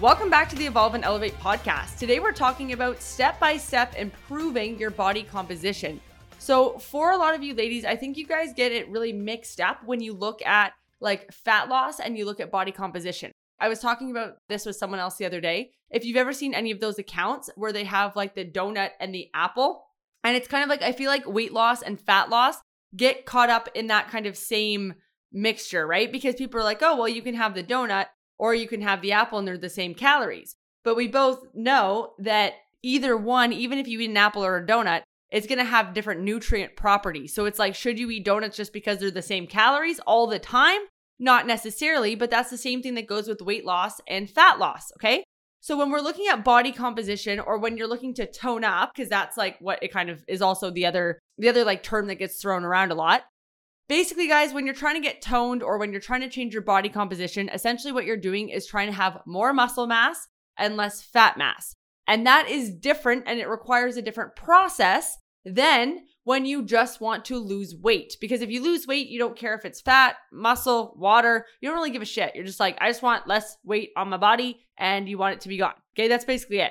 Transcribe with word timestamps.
Welcome 0.00 0.30
back 0.30 0.48
to 0.48 0.56
the 0.56 0.64
Evolve 0.64 0.94
and 0.94 1.04
Elevate 1.04 1.38
podcast. 1.40 1.98
Today 1.98 2.20
we're 2.20 2.32
talking 2.32 2.72
about 2.72 3.02
step 3.02 3.38
by 3.38 3.58
step 3.58 3.94
improving 3.96 4.78
your 4.78 4.88
body 4.88 5.22
composition. 5.22 6.00
So, 6.38 6.78
for 6.78 7.10
a 7.10 7.18
lot 7.18 7.34
of 7.34 7.42
you 7.42 7.52
ladies, 7.52 7.84
I 7.84 7.96
think 7.96 8.16
you 8.16 8.26
guys 8.26 8.54
get 8.54 8.72
it 8.72 8.88
really 8.88 9.12
mixed 9.12 9.60
up 9.60 9.84
when 9.84 10.00
you 10.00 10.14
look 10.14 10.40
at 10.46 10.72
like 11.02 11.30
fat 11.30 11.68
loss 11.68 12.00
and 12.00 12.16
you 12.16 12.24
look 12.24 12.40
at 12.40 12.50
body 12.50 12.72
composition. 12.72 13.30
I 13.60 13.68
was 13.68 13.80
talking 13.80 14.10
about 14.10 14.38
this 14.48 14.64
with 14.64 14.76
someone 14.76 15.00
else 15.00 15.16
the 15.16 15.26
other 15.26 15.42
day. 15.42 15.72
If 15.90 16.06
you've 16.06 16.16
ever 16.16 16.32
seen 16.32 16.54
any 16.54 16.70
of 16.70 16.80
those 16.80 16.98
accounts 16.98 17.50
where 17.56 17.72
they 17.72 17.84
have 17.84 18.16
like 18.16 18.34
the 18.34 18.46
donut 18.46 18.92
and 19.00 19.14
the 19.14 19.28
apple, 19.34 19.84
and 20.24 20.34
it's 20.34 20.48
kind 20.48 20.62
of 20.62 20.70
like 20.70 20.80
I 20.80 20.92
feel 20.92 21.10
like 21.10 21.28
weight 21.28 21.52
loss 21.52 21.82
and 21.82 22.00
fat 22.00 22.30
loss 22.30 22.56
get 22.96 23.26
caught 23.26 23.50
up 23.50 23.68
in 23.74 23.88
that 23.88 24.08
kind 24.08 24.24
of 24.24 24.34
same 24.34 24.94
mixture, 25.30 25.86
right? 25.86 26.10
Because 26.10 26.36
people 26.36 26.58
are 26.58 26.64
like, 26.64 26.80
oh, 26.80 26.96
well, 26.96 27.08
you 27.08 27.20
can 27.20 27.34
have 27.34 27.54
the 27.54 27.62
donut 27.62 28.06
or 28.40 28.54
you 28.54 28.66
can 28.66 28.80
have 28.80 29.02
the 29.02 29.12
apple 29.12 29.38
and 29.38 29.46
they're 29.46 29.58
the 29.58 29.68
same 29.68 29.94
calories. 29.94 30.56
But 30.82 30.96
we 30.96 31.06
both 31.06 31.44
know 31.52 32.14
that 32.18 32.54
either 32.82 33.14
one, 33.14 33.52
even 33.52 33.78
if 33.78 33.86
you 33.86 34.00
eat 34.00 34.08
an 34.08 34.16
apple 34.16 34.42
or 34.42 34.56
a 34.56 34.66
donut, 34.66 35.02
it's 35.30 35.46
going 35.46 35.58
to 35.58 35.64
have 35.64 35.92
different 35.92 36.22
nutrient 36.22 36.74
properties. 36.74 37.34
So 37.34 37.44
it's 37.44 37.58
like, 37.58 37.74
should 37.74 37.98
you 37.98 38.10
eat 38.10 38.24
donuts 38.24 38.56
just 38.56 38.72
because 38.72 38.98
they're 38.98 39.10
the 39.10 39.20
same 39.20 39.46
calories 39.46 40.00
all 40.00 40.26
the 40.26 40.38
time? 40.38 40.80
Not 41.18 41.46
necessarily, 41.46 42.14
but 42.14 42.30
that's 42.30 42.48
the 42.48 42.56
same 42.56 42.82
thing 42.82 42.94
that 42.94 43.06
goes 43.06 43.28
with 43.28 43.42
weight 43.42 43.66
loss 43.66 44.00
and 44.08 44.28
fat 44.28 44.58
loss. 44.58 44.90
Okay. 44.96 45.22
So 45.60 45.76
when 45.76 45.90
we're 45.90 46.00
looking 46.00 46.26
at 46.28 46.42
body 46.42 46.72
composition 46.72 47.40
or 47.40 47.58
when 47.58 47.76
you're 47.76 47.86
looking 47.86 48.14
to 48.14 48.26
tone 48.26 48.64
up, 48.64 48.92
because 48.94 49.10
that's 49.10 49.36
like 49.36 49.58
what 49.60 49.82
it 49.82 49.92
kind 49.92 50.08
of 50.08 50.24
is 50.26 50.40
also 50.40 50.70
the 50.70 50.86
other, 50.86 51.18
the 51.36 51.50
other 51.50 51.62
like 51.62 51.82
term 51.82 52.06
that 52.06 52.14
gets 52.14 52.40
thrown 52.40 52.64
around 52.64 52.90
a 52.90 52.94
lot. 52.94 53.24
Basically, 53.90 54.28
guys, 54.28 54.52
when 54.52 54.66
you're 54.66 54.74
trying 54.76 54.94
to 54.94 55.00
get 55.00 55.20
toned 55.20 55.64
or 55.64 55.76
when 55.76 55.90
you're 55.90 56.00
trying 56.00 56.20
to 56.20 56.28
change 56.28 56.52
your 56.52 56.62
body 56.62 56.88
composition, 56.88 57.48
essentially 57.48 57.92
what 57.92 58.04
you're 58.04 58.16
doing 58.16 58.48
is 58.48 58.64
trying 58.64 58.86
to 58.86 58.94
have 58.94 59.20
more 59.26 59.52
muscle 59.52 59.88
mass 59.88 60.28
and 60.56 60.76
less 60.76 61.02
fat 61.02 61.36
mass. 61.36 61.74
And 62.06 62.24
that 62.24 62.48
is 62.48 62.70
different 62.70 63.24
and 63.26 63.40
it 63.40 63.48
requires 63.48 63.96
a 63.96 64.02
different 64.02 64.36
process 64.36 65.18
than 65.44 66.04
when 66.22 66.46
you 66.46 66.62
just 66.62 67.00
want 67.00 67.24
to 67.24 67.38
lose 67.38 67.74
weight. 67.74 68.16
Because 68.20 68.42
if 68.42 68.48
you 68.48 68.62
lose 68.62 68.86
weight, 68.86 69.08
you 69.08 69.18
don't 69.18 69.36
care 69.36 69.54
if 69.54 69.64
it's 69.64 69.80
fat, 69.80 70.14
muscle, 70.32 70.94
water, 70.96 71.46
you 71.60 71.68
don't 71.68 71.76
really 71.76 71.90
give 71.90 72.00
a 72.00 72.04
shit. 72.04 72.36
You're 72.36 72.44
just 72.44 72.60
like, 72.60 72.78
I 72.80 72.88
just 72.88 73.02
want 73.02 73.26
less 73.26 73.56
weight 73.64 73.90
on 73.96 74.08
my 74.08 74.18
body 74.18 74.60
and 74.78 75.08
you 75.08 75.18
want 75.18 75.34
it 75.34 75.40
to 75.40 75.48
be 75.48 75.58
gone. 75.58 75.74
Okay, 75.96 76.06
that's 76.06 76.24
basically 76.24 76.60
it. 76.60 76.70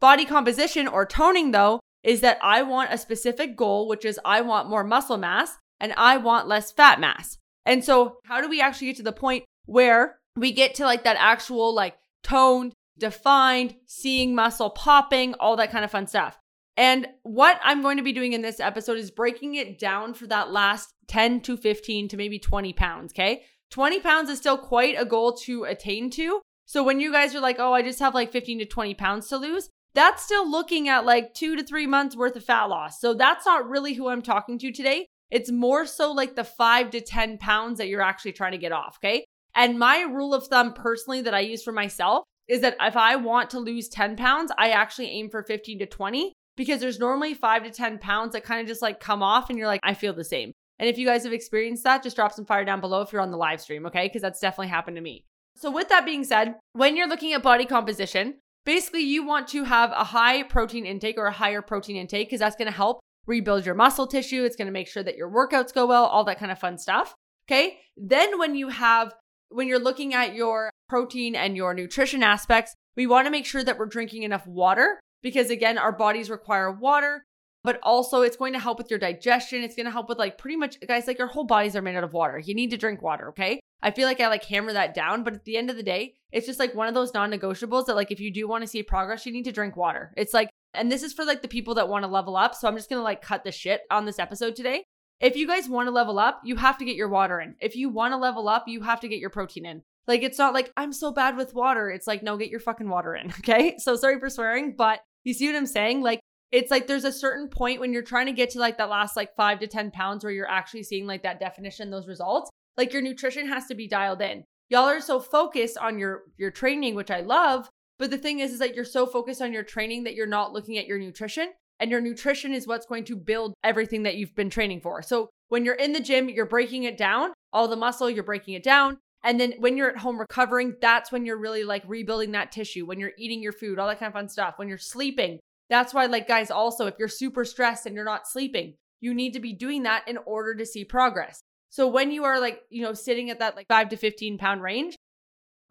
Body 0.00 0.24
composition 0.24 0.88
or 0.88 1.06
toning, 1.06 1.52
though, 1.52 1.78
is 2.02 2.22
that 2.22 2.40
I 2.42 2.62
want 2.62 2.92
a 2.92 2.98
specific 2.98 3.56
goal, 3.56 3.86
which 3.86 4.04
is 4.04 4.18
I 4.24 4.40
want 4.40 4.68
more 4.68 4.82
muscle 4.82 5.16
mass 5.16 5.58
and 5.80 5.92
I 5.96 6.16
want 6.16 6.48
less 6.48 6.72
fat 6.72 7.00
mass. 7.00 7.38
And 7.64 7.84
so, 7.84 8.18
how 8.24 8.40
do 8.40 8.48
we 8.48 8.60
actually 8.60 8.88
get 8.88 8.96
to 8.96 9.02
the 9.02 9.12
point 9.12 9.44
where 9.66 10.18
we 10.36 10.52
get 10.52 10.74
to 10.76 10.84
like 10.84 11.04
that 11.04 11.16
actual, 11.18 11.74
like 11.74 11.96
toned, 12.22 12.72
defined, 12.98 13.76
seeing 13.86 14.34
muscle 14.34 14.70
popping, 14.70 15.34
all 15.34 15.56
that 15.56 15.72
kind 15.72 15.84
of 15.84 15.90
fun 15.90 16.06
stuff? 16.06 16.38
And 16.76 17.08
what 17.22 17.58
I'm 17.62 17.82
going 17.82 17.96
to 17.96 18.02
be 18.02 18.12
doing 18.12 18.34
in 18.34 18.42
this 18.42 18.60
episode 18.60 18.98
is 18.98 19.10
breaking 19.10 19.54
it 19.54 19.78
down 19.78 20.14
for 20.14 20.26
that 20.26 20.50
last 20.50 20.90
10 21.08 21.40
to 21.42 21.56
15 21.56 22.08
to 22.08 22.16
maybe 22.16 22.38
20 22.38 22.72
pounds. 22.74 23.12
Okay. 23.12 23.44
20 23.70 24.00
pounds 24.00 24.30
is 24.30 24.38
still 24.38 24.58
quite 24.58 24.94
a 24.98 25.04
goal 25.04 25.32
to 25.32 25.64
attain 25.64 26.10
to. 26.10 26.40
So 26.66 26.82
when 26.82 27.00
you 27.00 27.12
guys 27.12 27.34
are 27.34 27.40
like, 27.40 27.56
oh, 27.58 27.72
I 27.72 27.82
just 27.82 27.98
have 28.00 28.14
like 28.14 28.30
15 28.30 28.58
to 28.60 28.66
20 28.66 28.94
pounds 28.94 29.28
to 29.28 29.38
lose, 29.38 29.70
that's 29.94 30.22
still 30.22 30.48
looking 30.48 30.88
at 30.88 31.04
like 31.04 31.32
two 31.32 31.56
to 31.56 31.64
three 31.64 31.86
months 31.86 32.14
worth 32.14 32.36
of 32.36 32.44
fat 32.44 32.64
loss. 32.64 33.00
So 33.00 33.14
that's 33.14 33.46
not 33.46 33.68
really 33.68 33.94
who 33.94 34.08
I'm 34.08 34.22
talking 34.22 34.58
to 34.58 34.70
today. 34.70 35.06
It's 35.30 35.50
more 35.50 35.86
so 35.86 36.12
like 36.12 36.36
the 36.36 36.44
five 36.44 36.90
to 36.90 37.00
10 37.00 37.38
pounds 37.38 37.78
that 37.78 37.88
you're 37.88 38.02
actually 38.02 38.32
trying 38.32 38.52
to 38.52 38.58
get 38.58 38.72
off. 38.72 38.98
Okay. 38.98 39.24
And 39.54 39.78
my 39.78 40.02
rule 40.02 40.34
of 40.34 40.46
thumb 40.46 40.74
personally 40.74 41.22
that 41.22 41.34
I 41.34 41.40
use 41.40 41.62
for 41.62 41.72
myself 41.72 42.24
is 42.46 42.60
that 42.60 42.76
if 42.80 42.96
I 42.96 43.16
want 43.16 43.50
to 43.50 43.58
lose 43.58 43.88
10 43.88 44.16
pounds, 44.16 44.52
I 44.56 44.70
actually 44.70 45.08
aim 45.08 45.30
for 45.30 45.42
15 45.42 45.80
to 45.80 45.86
20 45.86 46.32
because 46.56 46.80
there's 46.80 46.98
normally 46.98 47.34
five 47.34 47.64
to 47.64 47.70
10 47.70 47.98
pounds 47.98 48.32
that 48.32 48.44
kind 48.44 48.60
of 48.60 48.66
just 48.66 48.82
like 48.82 49.00
come 49.00 49.22
off 49.22 49.50
and 49.50 49.58
you're 49.58 49.66
like, 49.66 49.80
I 49.82 49.94
feel 49.94 50.12
the 50.12 50.24
same. 50.24 50.52
And 50.78 50.88
if 50.88 50.98
you 50.98 51.06
guys 51.06 51.24
have 51.24 51.32
experienced 51.32 51.84
that, 51.84 52.02
just 52.02 52.16
drop 52.16 52.32
some 52.32 52.44
fire 52.44 52.64
down 52.64 52.80
below 52.80 53.00
if 53.00 53.12
you're 53.12 53.22
on 53.22 53.30
the 53.30 53.36
live 53.36 53.60
stream, 53.60 53.86
okay? 53.86 54.06
Because 54.06 54.22
that's 54.22 54.40
definitely 54.40 54.68
happened 54.68 54.96
to 54.96 55.02
me. 55.02 55.24
So, 55.56 55.70
with 55.70 55.88
that 55.88 56.04
being 56.04 56.22
said, 56.22 56.56
when 56.74 56.96
you're 56.96 57.08
looking 57.08 57.32
at 57.32 57.42
body 57.42 57.64
composition, 57.64 58.34
basically 58.66 59.00
you 59.00 59.24
want 59.24 59.48
to 59.48 59.64
have 59.64 59.90
a 59.92 60.04
high 60.04 60.42
protein 60.42 60.84
intake 60.84 61.16
or 61.16 61.26
a 61.26 61.32
higher 61.32 61.62
protein 61.62 61.96
intake 61.96 62.28
because 62.28 62.40
that's 62.40 62.56
going 62.56 62.70
to 62.70 62.76
help 62.76 63.00
rebuild 63.26 63.66
your 63.66 63.74
muscle 63.74 64.06
tissue. 64.06 64.44
It's 64.44 64.56
going 64.56 64.66
to 64.66 64.72
make 64.72 64.88
sure 64.88 65.02
that 65.02 65.16
your 65.16 65.30
workouts 65.30 65.74
go 65.74 65.86
well, 65.86 66.04
all 66.04 66.24
that 66.24 66.38
kind 66.38 66.52
of 66.52 66.58
fun 66.58 66.78
stuff. 66.78 67.14
Okay. 67.48 67.78
Then 67.96 68.38
when 68.38 68.54
you 68.54 68.68
have, 68.68 69.14
when 69.48 69.68
you're 69.68 69.78
looking 69.78 70.14
at 70.14 70.34
your 70.34 70.70
protein 70.88 71.34
and 71.34 71.56
your 71.56 71.74
nutrition 71.74 72.22
aspects, 72.22 72.74
we 72.96 73.06
want 73.06 73.26
to 73.26 73.30
make 73.30 73.46
sure 73.46 73.62
that 73.62 73.78
we're 73.78 73.86
drinking 73.86 74.22
enough 74.22 74.46
water 74.46 75.00
because 75.22 75.50
again, 75.50 75.78
our 75.78 75.92
bodies 75.92 76.30
require 76.30 76.70
water, 76.70 77.24
but 77.62 77.78
also 77.82 78.22
it's 78.22 78.36
going 78.36 78.52
to 78.52 78.58
help 78.58 78.78
with 78.78 78.90
your 78.90 78.98
digestion. 78.98 79.62
It's 79.62 79.76
going 79.76 79.86
to 79.86 79.92
help 79.92 80.08
with 80.08 80.18
like 80.18 80.38
pretty 80.38 80.56
much, 80.56 80.78
guys, 80.86 81.06
like 81.06 81.18
your 81.18 81.26
whole 81.26 81.44
bodies 81.44 81.76
are 81.76 81.82
made 81.82 81.96
out 81.96 82.04
of 82.04 82.12
water. 82.12 82.38
You 82.38 82.54
need 82.54 82.70
to 82.70 82.76
drink 82.76 83.02
water. 83.02 83.28
Okay. 83.28 83.60
I 83.82 83.90
feel 83.90 84.06
like 84.06 84.20
I 84.20 84.28
like 84.28 84.44
hammer 84.44 84.72
that 84.72 84.94
down, 84.94 85.22
but 85.22 85.34
at 85.34 85.44
the 85.44 85.56
end 85.56 85.70
of 85.70 85.76
the 85.76 85.82
day, 85.82 86.14
it's 86.32 86.46
just 86.46 86.58
like 86.58 86.74
one 86.74 86.88
of 86.88 86.94
those 86.94 87.14
non 87.14 87.30
negotiables 87.30 87.86
that 87.86 87.96
like 87.96 88.10
if 88.10 88.20
you 88.20 88.32
do 88.32 88.48
want 88.48 88.62
to 88.62 88.68
see 88.68 88.82
progress, 88.82 89.26
you 89.26 89.32
need 89.32 89.44
to 89.44 89.52
drink 89.52 89.76
water. 89.76 90.12
It's 90.16 90.34
like 90.34 90.48
and 90.76 90.90
this 90.90 91.02
is 91.02 91.12
for 91.12 91.24
like 91.24 91.42
the 91.42 91.48
people 91.48 91.74
that 91.74 91.88
want 91.88 92.04
to 92.04 92.10
level 92.10 92.36
up. 92.36 92.54
So 92.54 92.68
I'm 92.68 92.76
just 92.76 92.88
going 92.88 93.00
to 93.00 93.04
like 93.04 93.22
cut 93.22 93.44
the 93.44 93.52
shit 93.52 93.82
on 93.90 94.04
this 94.04 94.18
episode 94.18 94.56
today. 94.56 94.84
If 95.20 95.36
you 95.36 95.46
guys 95.46 95.68
want 95.68 95.86
to 95.86 95.92
level 95.92 96.18
up, 96.18 96.42
you 96.44 96.56
have 96.56 96.78
to 96.78 96.84
get 96.84 96.96
your 96.96 97.08
water 97.08 97.40
in. 97.40 97.56
If 97.60 97.74
you 97.74 97.88
want 97.88 98.12
to 98.12 98.18
level 98.18 98.48
up, 98.48 98.64
you 98.68 98.82
have 98.82 99.00
to 99.00 99.08
get 99.08 99.18
your 99.18 99.30
protein 99.30 99.64
in. 99.64 99.82
Like 100.06 100.22
it's 100.22 100.38
not 100.38 100.54
like 100.54 100.72
I'm 100.76 100.92
so 100.92 101.10
bad 101.10 101.36
with 101.36 101.54
water. 101.54 101.90
It's 101.90 102.06
like 102.06 102.22
no, 102.22 102.36
get 102.36 102.50
your 102.50 102.60
fucking 102.60 102.88
water 102.88 103.14
in, 103.14 103.30
okay? 103.38 103.76
So 103.78 103.96
sorry 103.96 104.20
for 104.20 104.30
swearing, 104.30 104.74
but 104.76 105.00
you 105.24 105.34
see 105.34 105.46
what 105.46 105.56
I'm 105.56 105.66
saying? 105.66 106.02
Like 106.02 106.20
it's 106.52 106.70
like 106.70 106.86
there's 106.86 107.04
a 107.04 107.12
certain 107.12 107.48
point 107.48 107.80
when 107.80 107.92
you're 107.92 108.02
trying 108.02 108.26
to 108.26 108.32
get 108.32 108.50
to 108.50 108.60
like 108.60 108.78
that 108.78 108.88
last 108.88 109.16
like 109.16 109.34
5 109.36 109.60
to 109.60 109.66
10 109.66 109.90
pounds 109.90 110.22
where 110.22 110.32
you're 110.32 110.48
actually 110.48 110.84
seeing 110.84 111.06
like 111.06 111.22
that 111.24 111.40
definition, 111.40 111.90
those 111.90 112.06
results. 112.06 112.50
Like 112.76 112.92
your 112.92 113.02
nutrition 113.02 113.48
has 113.48 113.66
to 113.66 113.74
be 113.74 113.88
dialed 113.88 114.22
in. 114.22 114.44
Y'all 114.68 114.84
are 114.84 115.00
so 115.00 115.18
focused 115.18 115.78
on 115.78 115.98
your 115.98 116.22
your 116.36 116.50
training, 116.50 116.94
which 116.94 117.10
I 117.10 117.20
love, 117.20 117.68
but 117.98 118.10
the 118.10 118.18
thing 118.18 118.40
is, 118.40 118.52
is 118.52 118.58
that 118.58 118.74
you're 118.74 118.84
so 118.84 119.06
focused 119.06 119.42
on 119.42 119.52
your 119.52 119.62
training 119.62 120.04
that 120.04 120.14
you're 120.14 120.26
not 120.26 120.52
looking 120.52 120.78
at 120.78 120.86
your 120.86 120.98
nutrition. 120.98 121.48
And 121.78 121.90
your 121.90 122.00
nutrition 122.00 122.54
is 122.54 122.66
what's 122.66 122.86
going 122.86 123.04
to 123.04 123.16
build 123.16 123.54
everything 123.62 124.04
that 124.04 124.16
you've 124.16 124.34
been 124.34 124.50
training 124.50 124.80
for. 124.80 125.02
So 125.02 125.28
when 125.48 125.64
you're 125.64 125.74
in 125.74 125.92
the 125.92 126.00
gym, 126.00 126.28
you're 126.28 126.46
breaking 126.46 126.84
it 126.84 126.96
down, 126.96 127.32
all 127.52 127.68
the 127.68 127.76
muscle, 127.76 128.08
you're 128.08 128.24
breaking 128.24 128.54
it 128.54 128.62
down. 128.62 128.96
And 129.22 129.40
then 129.40 129.54
when 129.58 129.76
you're 129.76 129.90
at 129.90 129.98
home 129.98 130.18
recovering, 130.18 130.76
that's 130.80 131.10
when 131.12 131.26
you're 131.26 131.38
really 131.38 131.64
like 131.64 131.82
rebuilding 131.86 132.32
that 132.32 132.52
tissue, 132.52 132.86
when 132.86 133.00
you're 133.00 133.12
eating 133.18 133.42
your 133.42 133.52
food, 133.52 133.78
all 133.78 133.88
that 133.88 133.98
kind 133.98 134.08
of 134.08 134.14
fun 134.14 134.28
stuff. 134.28 134.54
When 134.56 134.68
you're 134.68 134.78
sleeping, 134.78 135.38
that's 135.68 135.92
why, 135.92 136.06
like, 136.06 136.28
guys, 136.28 136.50
also, 136.50 136.86
if 136.86 136.94
you're 136.98 137.08
super 137.08 137.44
stressed 137.44 137.86
and 137.86 137.94
you're 137.94 138.04
not 138.04 138.28
sleeping, 138.28 138.74
you 139.00 139.12
need 139.12 139.32
to 139.32 139.40
be 139.40 139.52
doing 139.52 139.82
that 139.82 140.06
in 140.06 140.18
order 140.26 140.54
to 140.54 140.64
see 140.64 140.84
progress. 140.84 141.40
So 141.70 141.88
when 141.88 142.10
you 142.10 142.24
are 142.24 142.40
like, 142.40 142.60
you 142.70 142.82
know, 142.82 142.94
sitting 142.94 143.30
at 143.30 143.40
that 143.40 143.56
like 143.56 143.66
five 143.68 143.88
to 143.90 143.96
15 143.96 144.38
pound 144.38 144.62
range, 144.62 144.96